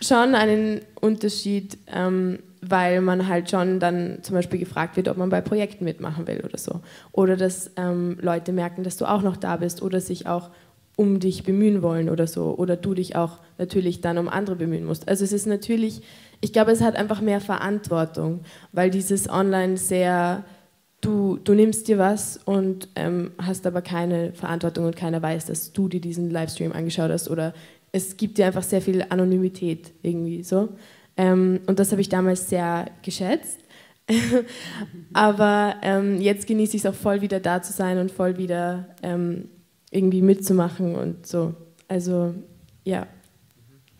schon 0.00 0.34
einen 0.34 0.80
Unterschied, 1.00 1.78
ähm, 1.92 2.38
weil 2.62 3.00
man 3.00 3.28
halt 3.28 3.50
schon 3.50 3.80
dann 3.80 4.18
zum 4.22 4.34
Beispiel 4.34 4.58
gefragt 4.58 4.96
wird, 4.96 5.08
ob 5.08 5.16
man 5.16 5.30
bei 5.30 5.40
Projekten 5.40 5.84
mitmachen 5.84 6.26
will 6.26 6.42
oder 6.44 6.58
so. 6.58 6.80
Oder 7.10 7.36
dass 7.36 7.72
ähm, 7.76 8.16
Leute 8.20 8.52
merken, 8.52 8.84
dass 8.84 8.96
du 8.96 9.04
auch 9.04 9.22
noch 9.22 9.36
da 9.36 9.56
bist 9.56 9.82
oder 9.82 10.00
sich 10.00 10.26
auch 10.26 10.50
um 10.96 11.20
dich 11.20 11.42
bemühen 11.44 11.82
wollen 11.82 12.08
oder 12.08 12.26
so. 12.26 12.54
Oder 12.56 12.76
du 12.76 12.94
dich 12.94 13.16
auch 13.16 13.38
natürlich 13.58 14.00
dann 14.00 14.18
um 14.18 14.28
andere 14.28 14.56
bemühen 14.56 14.84
musst. 14.84 15.08
Also 15.08 15.24
es 15.24 15.32
ist 15.32 15.46
natürlich, 15.46 16.02
ich 16.40 16.52
glaube, 16.52 16.70
es 16.70 16.80
hat 16.80 16.96
einfach 16.96 17.20
mehr 17.20 17.40
Verantwortung, 17.40 18.40
weil 18.72 18.90
dieses 18.90 19.28
Online 19.28 19.76
sehr, 19.76 20.44
du, 21.02 21.38
du 21.42 21.52
nimmst 21.52 21.88
dir 21.88 21.98
was 21.98 22.38
und 22.44 22.88
ähm, 22.96 23.32
hast 23.36 23.66
aber 23.66 23.82
keine 23.82 24.32
Verantwortung 24.32 24.86
und 24.86 24.96
keiner 24.96 25.20
weiß, 25.20 25.46
dass 25.46 25.72
du 25.72 25.88
dir 25.88 26.00
diesen 26.00 26.30
Livestream 26.30 26.72
angeschaut 26.72 27.10
hast 27.10 27.28
oder 27.28 27.52
es 27.90 28.16
gibt 28.16 28.38
dir 28.38 28.46
einfach 28.46 28.62
sehr 28.62 28.80
viel 28.80 29.04
Anonymität 29.10 29.92
irgendwie 30.02 30.42
so. 30.42 30.70
Ähm, 31.18 31.60
und 31.66 31.78
das 31.78 31.92
habe 31.92 32.00
ich 32.00 32.08
damals 32.08 32.48
sehr 32.48 32.86
geschätzt. 33.02 33.58
aber 35.12 35.76
ähm, 35.82 36.20
jetzt 36.20 36.46
genieße 36.46 36.76
ich 36.76 36.84
es 36.84 36.90
auch 36.90 36.94
voll 36.94 37.20
wieder 37.20 37.38
da 37.38 37.62
zu 37.62 37.72
sein 37.72 37.98
und 37.98 38.10
voll 38.10 38.38
wieder 38.38 38.88
ähm, 39.02 39.48
irgendwie 39.90 40.22
mitzumachen 40.22 40.94
und 40.94 41.26
so. 41.26 41.54
Also 41.88 42.34
ja. 42.84 43.06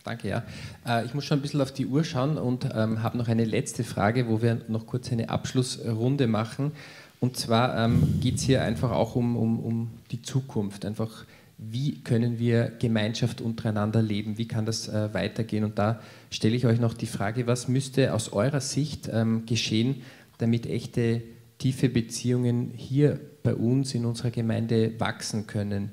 Danke, 0.03 0.27
ja. 0.27 0.43
Äh, 0.85 1.05
ich 1.05 1.13
muss 1.13 1.23
schon 1.23 1.39
ein 1.39 1.41
bisschen 1.41 1.61
auf 1.61 1.71
die 1.71 1.85
Uhr 1.85 2.03
schauen 2.03 2.37
und 2.37 2.67
ähm, 2.75 3.01
habe 3.01 3.17
noch 3.17 3.29
eine 3.29 3.45
letzte 3.45 3.83
Frage, 3.85 4.27
wo 4.27 4.41
wir 4.41 4.59
noch 4.67 4.85
kurz 4.85 5.11
eine 5.11 5.29
Abschlussrunde 5.29 6.27
machen. 6.27 6.73
Und 7.21 7.37
zwar 7.37 7.77
ähm, 7.77 8.19
geht 8.19 8.35
es 8.35 8.41
hier 8.41 8.63
einfach 8.63 8.91
auch 8.91 9.15
um, 9.15 9.37
um, 9.37 9.59
um 9.59 9.91
die 10.11 10.21
Zukunft. 10.21 10.83
Einfach, 10.83 11.23
wie 11.57 12.01
können 12.01 12.37
wir 12.37 12.73
Gemeinschaft 12.79 13.39
untereinander 13.39 14.01
leben? 14.01 14.37
Wie 14.37 14.47
kann 14.47 14.65
das 14.65 14.89
äh, 14.89 15.13
weitergehen? 15.13 15.63
Und 15.63 15.79
da 15.79 16.01
stelle 16.29 16.57
ich 16.57 16.65
euch 16.65 16.81
noch 16.81 16.95
die 16.95 17.05
Frage, 17.05 17.47
was 17.47 17.69
müsste 17.69 18.13
aus 18.13 18.33
eurer 18.33 18.59
Sicht 18.59 19.09
ähm, 19.09 19.45
geschehen, 19.45 20.01
damit 20.37 20.65
echte 20.65 21.21
tiefe 21.59 21.87
Beziehungen 21.87 22.71
hier 22.75 23.21
bei 23.41 23.55
uns 23.55 23.95
in 23.95 24.03
unserer 24.03 24.31
Gemeinde 24.31 24.99
wachsen 24.99 25.47
können. 25.47 25.91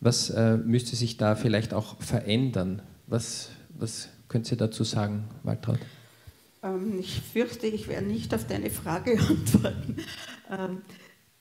Was 0.00 0.30
äh, 0.30 0.56
müsste 0.56 0.96
sich 0.96 1.18
da 1.18 1.34
vielleicht 1.34 1.74
auch 1.74 2.00
verändern? 2.00 2.80
Was, 3.10 3.50
was 3.70 4.08
könnt 4.28 4.48
ihr 4.52 4.56
dazu 4.56 4.84
sagen, 4.84 5.24
Waltraud? 5.42 5.80
Ähm, 6.62 7.00
ich 7.00 7.20
fürchte, 7.20 7.66
ich 7.66 7.88
werde 7.88 8.06
nicht 8.06 8.32
auf 8.32 8.46
deine 8.46 8.70
Frage 8.70 9.18
antworten. 9.28 9.96
Ähm, 10.48 10.82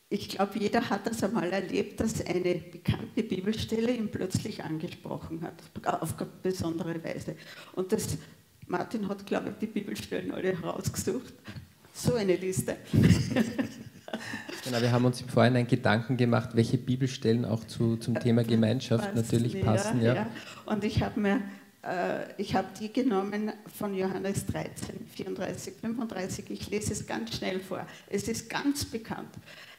ich 0.10 0.30
glaube, 0.30 0.58
jeder 0.58 0.90
hat 0.90 1.06
das 1.06 1.24
einmal 1.24 1.52
erlebt, 1.52 2.00
dass 2.00 2.26
eine 2.26 2.56
bekannte 2.56 3.22
Bibelstelle 3.22 3.94
ihn 3.94 4.10
plötzlich 4.10 4.64
angesprochen 4.64 5.44
hat, 5.44 6.02
auf 6.02 6.16
besondere 6.42 7.04
Weise. 7.04 7.36
Und 7.74 7.92
das, 7.92 8.18
Martin 8.66 9.08
hat, 9.08 9.28
glaube 9.28 9.52
ich, 9.52 9.58
die 9.58 9.68
Bibelstellen 9.68 10.32
alle 10.32 10.60
herausgesucht. 10.60 11.36
So 11.94 12.16
eine 12.16 12.36
Liste. 12.36 12.78
Genau, 14.64 14.82
wir 14.82 14.92
haben 14.92 15.06
uns 15.06 15.22
im 15.22 15.30
Vorhinein 15.30 15.68
Gedanken 15.68 16.18
gemacht, 16.18 16.50
welche 16.54 16.78
Bibelstellen 16.78 17.46
auch 17.46 17.64
zu, 17.64 17.98
zum 17.98 18.20
Thema 18.20 18.44
Gemeinschaft 18.44 19.04
Passt, 19.04 19.16
natürlich 19.16 19.54
ja, 19.54 19.64
passen. 19.64 20.02
Ja. 20.02 20.14
ja. 20.16 20.28
Und 20.66 20.84
ich 20.84 21.02
habe 21.02 21.20
mir 21.20 21.36
äh, 21.36 21.42
ich 22.38 22.56
habe 22.56 22.68
die 22.80 22.92
genommen 22.92 23.54
von 23.78 23.94
Johannes 23.94 24.46
13, 24.48 25.08
34, 25.16 25.76
35. 25.80 26.50
Ich 26.50 26.70
lese 26.70 26.92
es 26.92 27.08
ganz 27.08 27.38
schnell 27.38 27.62
vor. 27.62 27.88
Es 28.10 28.28
ist 28.28 28.50
ganz 28.50 28.84
bekannt. 28.84 29.34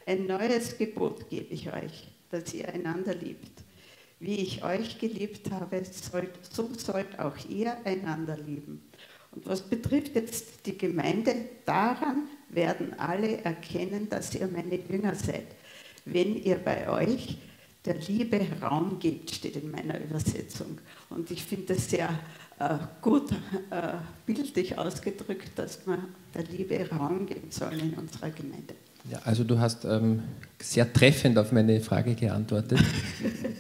Ein 0.07 0.27
neues 0.27 0.79
Gebot 0.79 1.29
gebe 1.29 1.53
ich 1.53 1.71
euch, 1.71 2.09
dass 2.31 2.55
ihr 2.55 2.69
einander 2.73 3.15
liebt. 3.15 3.63
Wie 4.19 4.37
ich 4.37 4.65
euch 4.65 4.99
geliebt 4.99 5.51
habe, 5.51 5.83
sollt, 5.85 6.31
so 6.51 6.71
sollt 6.75 7.19
auch 7.19 7.37
ihr 7.49 7.77
einander 7.85 8.37
lieben. 8.37 8.83
Und 9.33 9.47
was 9.47 9.63
betrifft 9.63 10.15
jetzt 10.15 10.67
die 10.67 10.77
Gemeinde, 10.77 11.35
daran 11.65 12.29
werden 12.49 12.99
alle 12.99 13.39
erkennen, 13.43 14.09
dass 14.09 14.35
ihr 14.35 14.49
meine 14.49 14.77
Jünger 14.77 15.15
seid, 15.15 15.47
wenn 16.05 16.35
ihr 16.43 16.57
bei 16.57 16.89
euch 16.89 17.37
der 17.85 17.97
Liebe 18.07 18.41
Raum 18.61 18.99
gebt, 18.99 19.31
steht 19.31 19.57
in 19.57 19.71
meiner 19.71 19.99
Übersetzung. 20.01 20.79
Und 21.09 21.31
ich 21.31 21.43
finde 21.43 21.75
das 21.75 21.89
sehr 21.89 22.11
äh, 22.59 22.77
gut 23.01 23.33
äh, 23.71 23.95
bildlich 24.27 24.77
ausgedrückt, 24.77 25.51
dass 25.57 25.87
man 25.87 26.09
der 26.35 26.45
Liebe 26.45 26.89
Raum 26.91 27.27
geben 27.27 27.51
soll 27.51 27.73
in 27.73 27.95
unserer 27.95 28.31
Gemeinde. 28.31 28.75
Ja, 29.11 29.19
also 29.25 29.45
du 29.45 29.59
hast 29.59 29.87
ähm, 29.87 30.23
sehr 30.61 30.93
treffend 30.93 31.39
auf 31.39 31.53
meine 31.53 31.81
Frage 31.81 32.15
geantwortet. 32.15 32.81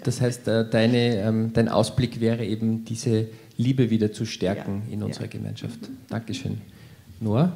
Das 0.02 0.22
heißt, 0.22 0.48
äh, 0.48 0.68
deine, 0.68 1.16
ähm, 1.16 1.52
dein 1.52 1.68
Ausblick 1.68 2.20
wäre 2.22 2.42
eben, 2.42 2.86
diese 2.86 3.28
Liebe 3.58 3.90
wieder 3.90 4.10
zu 4.12 4.24
stärken 4.24 4.84
ja, 4.86 4.94
in 4.94 5.02
unserer 5.02 5.24
ja. 5.24 5.30
Gemeinschaft. 5.30 5.82
Mhm. 5.82 5.96
Dankeschön. 6.08 6.60
Noah? 7.20 7.52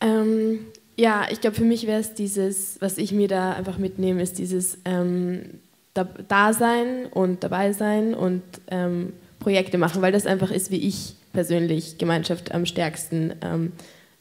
Ähm, 0.00 0.60
ja, 0.96 1.26
ich 1.28 1.40
glaube, 1.40 1.56
für 1.56 1.64
mich 1.64 1.88
wäre 1.88 2.00
es 2.00 2.14
dieses, 2.14 2.80
was 2.80 2.98
ich 2.98 3.10
mir 3.10 3.26
da 3.26 3.52
einfach 3.52 3.78
mitnehme, 3.78 4.22
ist 4.22 4.38
dieses 4.38 4.78
ähm, 4.84 5.58
da, 5.96 6.08
da, 6.28 6.52
sein 6.52 7.06
und 7.10 7.42
dabei 7.44 7.72
sein 7.72 8.14
und 8.14 8.42
ähm, 8.68 9.12
Projekte 9.38 9.78
machen, 9.78 10.02
weil 10.02 10.12
das 10.12 10.26
einfach 10.26 10.50
ist, 10.50 10.70
wie 10.70 10.86
ich 10.86 11.14
persönlich 11.32 11.98
Gemeinschaft 11.98 12.52
am 12.52 12.66
stärksten 12.66 13.34
ähm, 13.42 13.72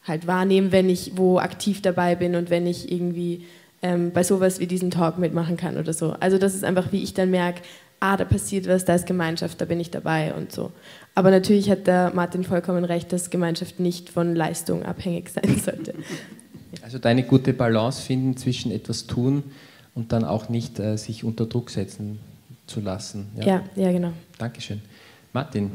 halt 0.03 0.27
wahrnehme, 0.27 0.71
wenn 0.71 0.89
ich 0.89 1.13
wo 1.15 1.39
aktiv 1.39 1.81
dabei 1.81 2.15
bin 2.15 2.35
und 2.35 2.49
wenn 2.49 2.67
ich 2.67 2.91
irgendwie 2.91 3.45
ähm, 3.81 4.11
bei 4.11 4.23
sowas 4.23 4.59
wie 4.59 4.67
diesem 4.67 4.91
Talk 4.91 5.17
mitmachen 5.17 5.57
kann 5.57 5.77
oder 5.77 5.93
so. 5.93 6.15
Also 6.19 6.37
das 6.37 6.55
ist 6.55 6.63
einfach, 6.63 6.91
wie 6.91 7.03
ich 7.03 7.13
dann 7.13 7.31
merke, 7.31 7.61
ah, 7.99 8.17
da 8.17 8.25
passiert 8.25 8.67
was, 8.67 8.85
da 8.85 8.95
ist 8.95 9.05
Gemeinschaft, 9.05 9.59
da 9.61 9.65
bin 9.65 9.79
ich 9.79 9.91
dabei 9.91 10.33
und 10.33 10.51
so. 10.51 10.71
Aber 11.15 11.31
natürlich 11.31 11.69
hat 11.69 11.87
der 11.87 12.11
Martin 12.13 12.43
vollkommen 12.43 12.83
recht, 12.83 13.11
dass 13.13 13.29
Gemeinschaft 13.29 13.79
nicht 13.79 14.09
von 14.09 14.35
Leistung 14.35 14.83
abhängig 14.83 15.29
sein 15.33 15.59
sollte. 15.63 15.93
Also 16.81 16.99
deine 16.99 17.23
gute 17.23 17.53
Balance 17.53 18.01
finden 18.01 18.37
zwischen 18.37 18.71
etwas 18.71 19.07
tun 19.07 19.43
und 19.95 20.11
dann 20.11 20.23
auch 20.23 20.49
nicht 20.49 20.79
äh, 20.79 20.97
sich 20.97 21.23
unter 21.23 21.47
Druck 21.47 21.71
setzen 21.71 22.19
zu 22.67 22.81
lassen. 22.81 23.31
Ja, 23.37 23.45
ja, 23.45 23.63
ja 23.75 23.91
genau. 23.91 24.13
Dankeschön. 24.37 24.81
Martin. 25.33 25.71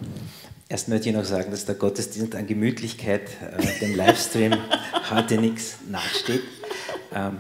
Erst 0.69 0.89
möchte 0.89 1.09
ich 1.09 1.15
noch 1.15 1.25
sagen, 1.25 1.51
dass 1.51 1.65
der 1.65 1.75
Gottesdienst 1.75 2.37
an 2.37 2.47
Gemütlichkeit 2.47 3.23
äh, 3.41 3.81
dem 3.81 3.97
Livestream 3.97 4.57
heute 5.11 5.41
nichts 5.41 5.79
nachsteht. 5.89 6.43
Ähm, 7.13 7.39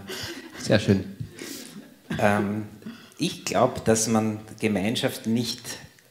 Sehr 0.58 0.80
schön. 0.80 1.04
Ähm, 2.18 2.66
ich 3.18 3.44
glaube, 3.44 3.80
dass 3.84 4.08
man 4.08 4.40
Gemeinschaft 4.58 5.26
nicht 5.26 5.62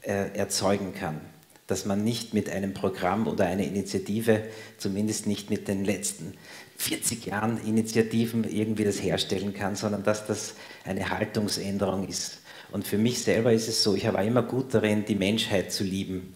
äh, 0.02 0.36
erzeugen 0.38 0.94
kann, 0.94 1.20
dass 1.68 1.86
man 1.86 2.04
nicht 2.04 2.34
mit 2.34 2.50
einem 2.50 2.74
Programm 2.74 3.28
oder 3.28 3.46
einer 3.46 3.64
Initiative, 3.64 4.44
zumindest 4.78 5.28
nicht 5.28 5.50
mit 5.50 5.68
den 5.68 5.84
letzten 5.84 6.34
40 6.80 7.26
Jahren 7.26 7.60
Initiativen 7.66 8.46
irgendwie 8.50 8.86
das 8.86 9.04
herstellen 9.04 9.54
kann, 9.54 9.76
sondern 9.76 10.04
dass 10.04 10.26
das 10.26 10.54
eine 10.86 11.10
Haltungsänderung 11.10 12.08
ist. 12.08 12.40
Und 12.72 12.88
für 12.88 12.98
mich 12.98 13.22
selber 13.22 13.52
ist 13.52 13.68
es 13.68 13.84
so, 13.84 13.96
ich 13.96 14.12
war 14.12 14.24
immer 14.24 14.44
gut 14.44 14.74
darin, 14.74 15.04
die 15.04 15.16
Menschheit 15.16 15.74
zu 15.74 15.84
lieben. 15.84 16.34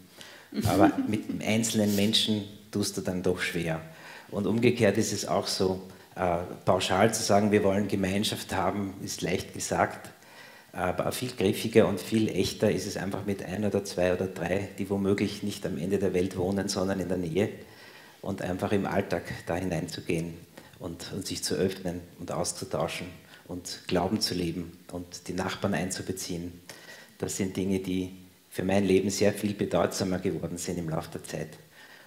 Aber 0.65 0.91
mit 1.07 1.23
einzelnen 1.45 1.95
Menschen 1.95 2.43
tust 2.71 2.97
du 2.97 3.01
dann 3.01 3.23
doch 3.23 3.39
schwer. 3.39 3.79
Und 4.31 4.45
umgekehrt 4.45 4.97
ist 4.97 5.13
es 5.13 5.25
auch 5.25 5.47
so, 5.47 5.81
äh, 6.15 6.39
pauschal 6.65 7.13
zu 7.13 7.23
sagen, 7.23 7.53
wir 7.53 7.63
wollen 7.63 7.87
Gemeinschaft 7.87 8.53
haben, 8.53 8.95
ist 9.01 9.21
leicht 9.21 9.53
gesagt. 9.53 10.09
Aber 10.73 11.11
viel 11.13 11.31
griffiger 11.37 11.87
und 11.87 12.01
viel 12.01 12.27
echter 12.27 12.69
ist 12.69 12.85
es 12.85 12.97
einfach 12.97 13.25
mit 13.25 13.45
ein 13.45 13.63
oder 13.63 13.85
zwei 13.85 14.13
oder 14.13 14.25
drei, 14.25 14.69
die 14.77 14.89
womöglich 14.89 15.41
nicht 15.41 15.65
am 15.65 15.77
Ende 15.77 15.99
der 15.99 16.13
Welt 16.13 16.35
wohnen, 16.35 16.67
sondern 16.67 16.99
in 16.99 17.07
der 17.07 17.17
Nähe 17.17 17.49
und 18.23 18.41
einfach 18.41 18.71
im 18.71 18.87
Alltag 18.87 19.23
da 19.45 19.55
hineinzugehen 19.55 20.33
und, 20.79 21.11
und 21.13 21.27
sich 21.27 21.43
zu 21.43 21.55
öffnen 21.55 22.01
und 22.19 22.31
auszutauschen 22.31 23.05
und 23.47 23.81
Glauben 23.87 24.21
zu 24.21 24.33
leben 24.33 24.79
und 24.91 25.27
die 25.27 25.33
Nachbarn 25.33 25.75
einzubeziehen. 25.75 26.61
Das 27.19 27.37
sind 27.37 27.55
Dinge, 27.55 27.79
die 27.79 28.17
für 28.49 28.63
mein 28.63 28.85
Leben 28.85 29.09
sehr 29.09 29.33
viel 29.33 29.53
bedeutsamer 29.53 30.19
geworden 30.19 30.57
sind 30.57 30.79
im 30.79 30.89
Laufe 30.89 31.11
der 31.11 31.23
Zeit. 31.23 31.49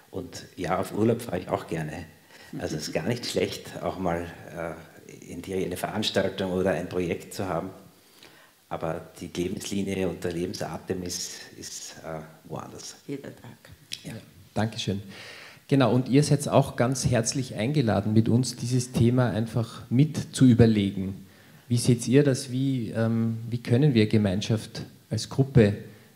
Und 0.09 0.45
ja, 0.55 0.79
auf 0.79 0.93
Urlaub 0.93 1.21
fahre 1.21 1.39
ich 1.39 1.49
auch 1.49 1.67
gerne. 1.67 2.05
Also 2.57 2.77
es 2.77 2.87
ist 2.87 2.93
gar 2.93 3.07
nicht 3.07 3.25
schlecht, 3.25 3.81
auch 3.83 3.99
mal 3.99 4.25
äh, 4.55 5.31
in 5.31 5.41
die, 5.41 5.53
eine 5.53 5.77
Veranstaltung 5.77 6.51
oder 6.51 6.71
ein 6.71 6.89
Projekt 6.89 7.33
zu 7.33 7.47
haben. 7.47 7.69
Aber 8.69 9.11
die 9.19 9.27
Lebenslinie 9.27 10.09
und 10.09 10.23
der 10.23 10.31
Lebensatem 10.31 11.03
ist, 11.03 11.51
ist 11.57 11.95
äh, 12.03 12.21
woanders. 12.45 12.95
Jeder 13.05 13.35
Tag. 13.35 13.69
Ja. 14.03 14.13
Dankeschön. 14.53 15.01
Genau, 15.69 15.93
und 15.93 16.07
ihr 16.07 16.23
seid 16.23 16.47
auch 16.47 16.77
ganz 16.77 17.05
herzlich 17.05 17.55
eingeladen, 17.55 18.13
mit 18.13 18.29
uns 18.29 18.55
dieses 18.55 18.93
Thema 18.93 19.29
einfach 19.31 19.83
mit 19.89 20.33
zu 20.33 20.45
überlegen. 20.45 21.13
Wie 21.67 21.75
seht 21.75 22.07
ihr 22.07 22.23
das? 22.23 22.51
Wie, 22.51 22.91
ähm, 22.91 23.37
wie 23.49 23.57
können 23.57 23.93
wir 23.93 24.07
Gemeinschaft 24.07 24.83
als 25.09 25.27
Gruppe 25.27 25.73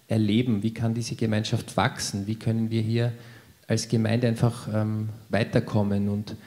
erleben? 0.08 0.64
Wie 0.64 0.74
kann 0.74 0.94
diese 0.94 1.16
Gemeinschaft 1.16 1.76
wachsen? 1.76 2.28
Wie 2.28 2.36
können 2.36 2.72
wir 2.72 2.82
hier 2.82 3.12
als 3.68 3.90
Gemeinde 3.90 4.30
einfach 4.30 4.70
ähm, 4.74 5.10
weiterkommen? 5.28 6.08
Und 6.08 6.38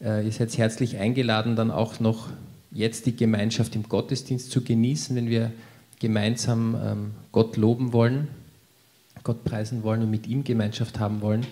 äh, 0.00 0.24
ihr 0.24 0.30
seid 0.32 0.56
herzlich 0.56 0.98
eingeladen, 0.98 1.56
dann 1.56 1.72
auch 1.72 1.98
noch 1.98 2.28
jetzt 2.70 3.06
die 3.06 3.16
Gemeinschaft 3.16 3.74
im 3.74 3.88
Gottesdienst 3.88 4.52
zu 4.52 4.62
genießen, 4.62 5.16
wenn 5.16 5.28
wir 5.28 5.50
gemeinsam 5.98 6.76
ähm, 6.84 7.10
Gott 7.32 7.56
loben 7.56 7.92
wollen, 7.92 8.28
Gott 9.24 9.42
preisen 9.42 9.82
wollen 9.82 10.02
und 10.02 10.10
mit 10.10 10.28
ihm 10.28 10.44
Gemeinschaft 10.44 11.00
haben 11.00 11.22
wollen. 11.22 11.44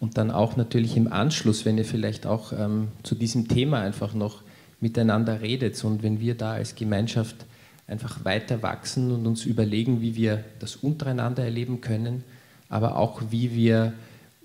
Und 0.00 0.16
dann 0.16 0.30
auch 0.30 0.56
natürlich 0.56 0.96
im 0.96 1.12
Anschluss, 1.12 1.64
wenn 1.64 1.78
ihr 1.78 1.84
vielleicht 1.84 2.26
auch 2.26 2.52
ähm, 2.52 2.88
zu 3.02 3.14
diesem 3.14 3.48
Thema 3.48 3.80
einfach 3.80 4.14
noch 4.14 4.42
miteinander 4.80 5.42
redet 5.42 5.82
und 5.84 6.02
wenn 6.02 6.20
wir 6.20 6.34
da 6.34 6.52
als 6.52 6.74
Gemeinschaft 6.74 7.36
einfach 7.86 8.24
weiter 8.24 8.62
wachsen 8.62 9.12
und 9.12 9.26
uns 9.26 9.44
überlegen, 9.44 10.00
wie 10.00 10.16
wir 10.16 10.42
das 10.58 10.76
untereinander 10.76 11.44
erleben 11.44 11.80
können, 11.80 12.24
aber 12.68 12.96
auch 12.96 13.20
wie 13.30 13.54
wir 13.54 13.92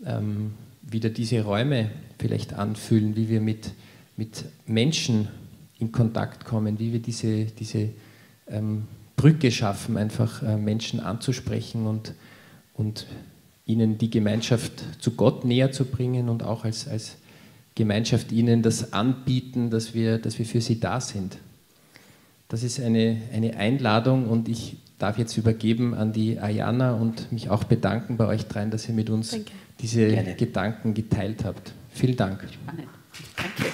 ähm, 0.05 0.53
wieder 0.81 1.09
diese 1.09 1.41
Räume 1.41 1.89
vielleicht 2.19 2.53
anfühlen, 2.53 3.15
wie 3.15 3.29
wir 3.29 3.39
mit, 3.39 3.71
mit 4.17 4.45
Menschen 4.65 5.29
in 5.79 5.91
Kontakt 5.91 6.43
kommen, 6.43 6.79
wie 6.79 6.91
wir 6.91 6.99
diese, 7.01 7.45
diese 7.45 7.89
ähm, 8.47 8.83
Brücke 9.15 9.51
schaffen, 9.51 9.95
einfach 9.95 10.43
äh, 10.43 10.57
Menschen 10.57 10.99
anzusprechen 10.99 11.85
und, 11.87 12.13
und 12.73 13.05
ihnen 13.65 13.97
die 13.97 14.09
Gemeinschaft 14.09 14.83
zu 14.99 15.11
Gott 15.11 15.45
näher 15.45 15.71
zu 15.71 15.85
bringen 15.85 16.29
und 16.29 16.43
auch 16.43 16.65
als, 16.65 16.87
als 16.87 17.17
Gemeinschaft 17.73 18.31
ihnen 18.31 18.61
das 18.61 18.93
anbieten, 18.93 19.69
dass 19.69 19.93
wir, 19.93 20.17
dass 20.17 20.39
wir 20.39 20.45
für 20.45 20.61
sie 20.61 20.79
da 20.79 21.01
sind. 21.01 21.37
Das 22.47 22.63
ist 22.63 22.79
eine, 22.79 23.21
eine 23.33 23.57
Einladung 23.57 24.29
und 24.29 24.47
ich 24.47 24.77
darf 24.99 25.17
jetzt 25.17 25.35
übergeben 25.37 25.93
an 25.93 26.13
die 26.13 26.39
Ayana 26.39 26.93
und 26.93 27.31
mich 27.31 27.49
auch 27.49 27.63
bedanken 27.63 28.17
bei 28.17 28.27
euch 28.27 28.47
dreien, 28.47 28.71
dass 28.71 28.87
ihr 28.87 28.93
mit 28.93 29.09
uns 29.09 29.31
Danke. 29.31 29.51
diese 29.81 30.07
Gerne. 30.07 30.35
Gedanken 30.35 30.93
geteilt 30.93 31.43
habt. 31.43 31.73
Vielen 31.89 32.15
Dank. 32.15 32.45
Spannend. 32.51 32.87
Danke. 33.35 33.73